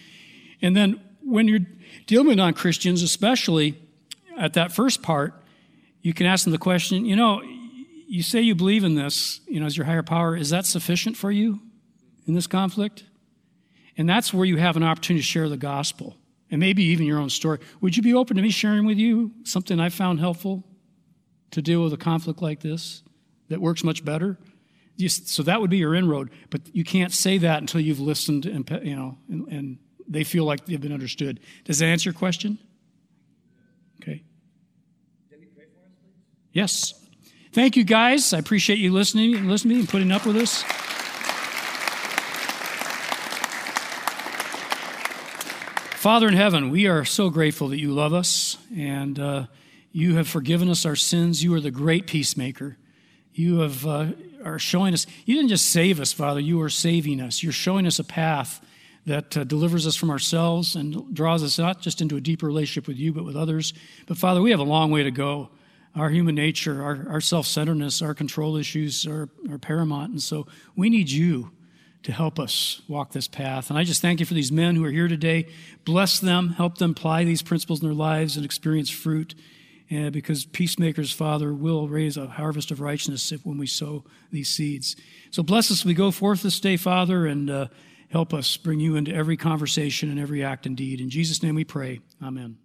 [0.61, 1.65] And then when you're
[2.05, 3.75] dealing with non Christians, especially,
[4.37, 5.33] at that first part,
[6.01, 7.41] you can ask them the question, you know,
[8.07, 10.35] you say you believe in this, you know, as your higher power.
[10.35, 11.61] Is that sufficient for you
[12.27, 13.05] in this conflict?
[13.97, 16.17] And that's where you have an opportunity to share the gospel
[16.51, 17.59] and maybe even your own story.
[17.81, 20.63] Would you be open to me sharing with you something I found helpful
[21.51, 23.01] to deal with a conflict like this
[23.47, 24.37] that works much better?
[25.07, 28.69] So that would be your inroad, but you can't say that until you've listened and
[28.83, 29.77] you know and, and
[30.07, 31.39] they feel like they've been understood.
[31.65, 32.57] Does that answer your question?
[34.01, 34.23] Okay.
[36.51, 36.93] Yes.
[37.51, 38.33] Thank you, guys.
[38.33, 40.63] I appreciate you listening and listening and putting up with us.
[46.05, 49.47] Father in heaven, we are so grateful that you love us and uh,
[49.91, 51.43] you have forgiven us our sins.
[51.43, 52.77] You are the great peacemaker.
[53.33, 54.07] You have, uh,
[54.45, 57.43] are showing us, you didn't just save us, Father, you are saving us.
[57.43, 58.63] You're showing us a path
[59.05, 62.87] that uh, delivers us from ourselves and draws us not just into a deeper relationship
[62.87, 63.73] with you, but with others.
[64.07, 65.49] But Father, we have a long way to go.
[65.95, 70.11] Our human nature, our, our self centeredness, our control issues are, are paramount.
[70.11, 71.51] And so we need you
[72.03, 73.69] to help us walk this path.
[73.69, 75.47] And I just thank you for these men who are here today.
[75.85, 79.33] Bless them, help them apply these principles in their lives and experience fruit.
[79.89, 84.49] And because peacemakers, Father, will raise a harvest of righteousness if, when we sow these
[84.49, 84.95] seeds.
[85.29, 87.67] So bless us we go forth this day, Father, and uh,
[88.09, 91.01] help us bring you into every conversation and every act and deed.
[91.01, 91.99] In Jesus' name we pray.
[92.21, 92.57] Amen.